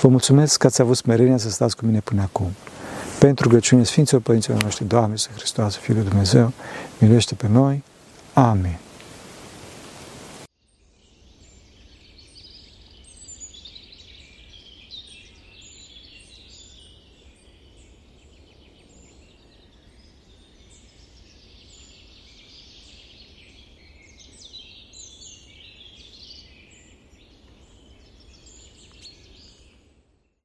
Vă 0.00 0.08
mulțumesc 0.08 0.58
că 0.58 0.66
ați 0.66 0.80
avut 0.80 0.96
smerenia 0.96 1.36
să 1.36 1.50
stați 1.50 1.76
cu 1.76 1.86
mine 1.86 2.00
până 2.00 2.22
acum. 2.22 2.46
Pentru 3.18 3.48
rugăciune 3.48 3.84
Sfinților 3.84 4.20
Părinților 4.22 4.62
noștri, 4.62 4.84
Doamne, 4.84 5.16
să 5.16 5.28
Hristos, 5.36 5.76
Fiul 5.76 5.96
lui 5.96 6.08
Dumnezeu, 6.08 6.52
miluiește 6.98 7.34
pe 7.34 7.48
noi. 7.48 7.82
Amin. 8.32 8.78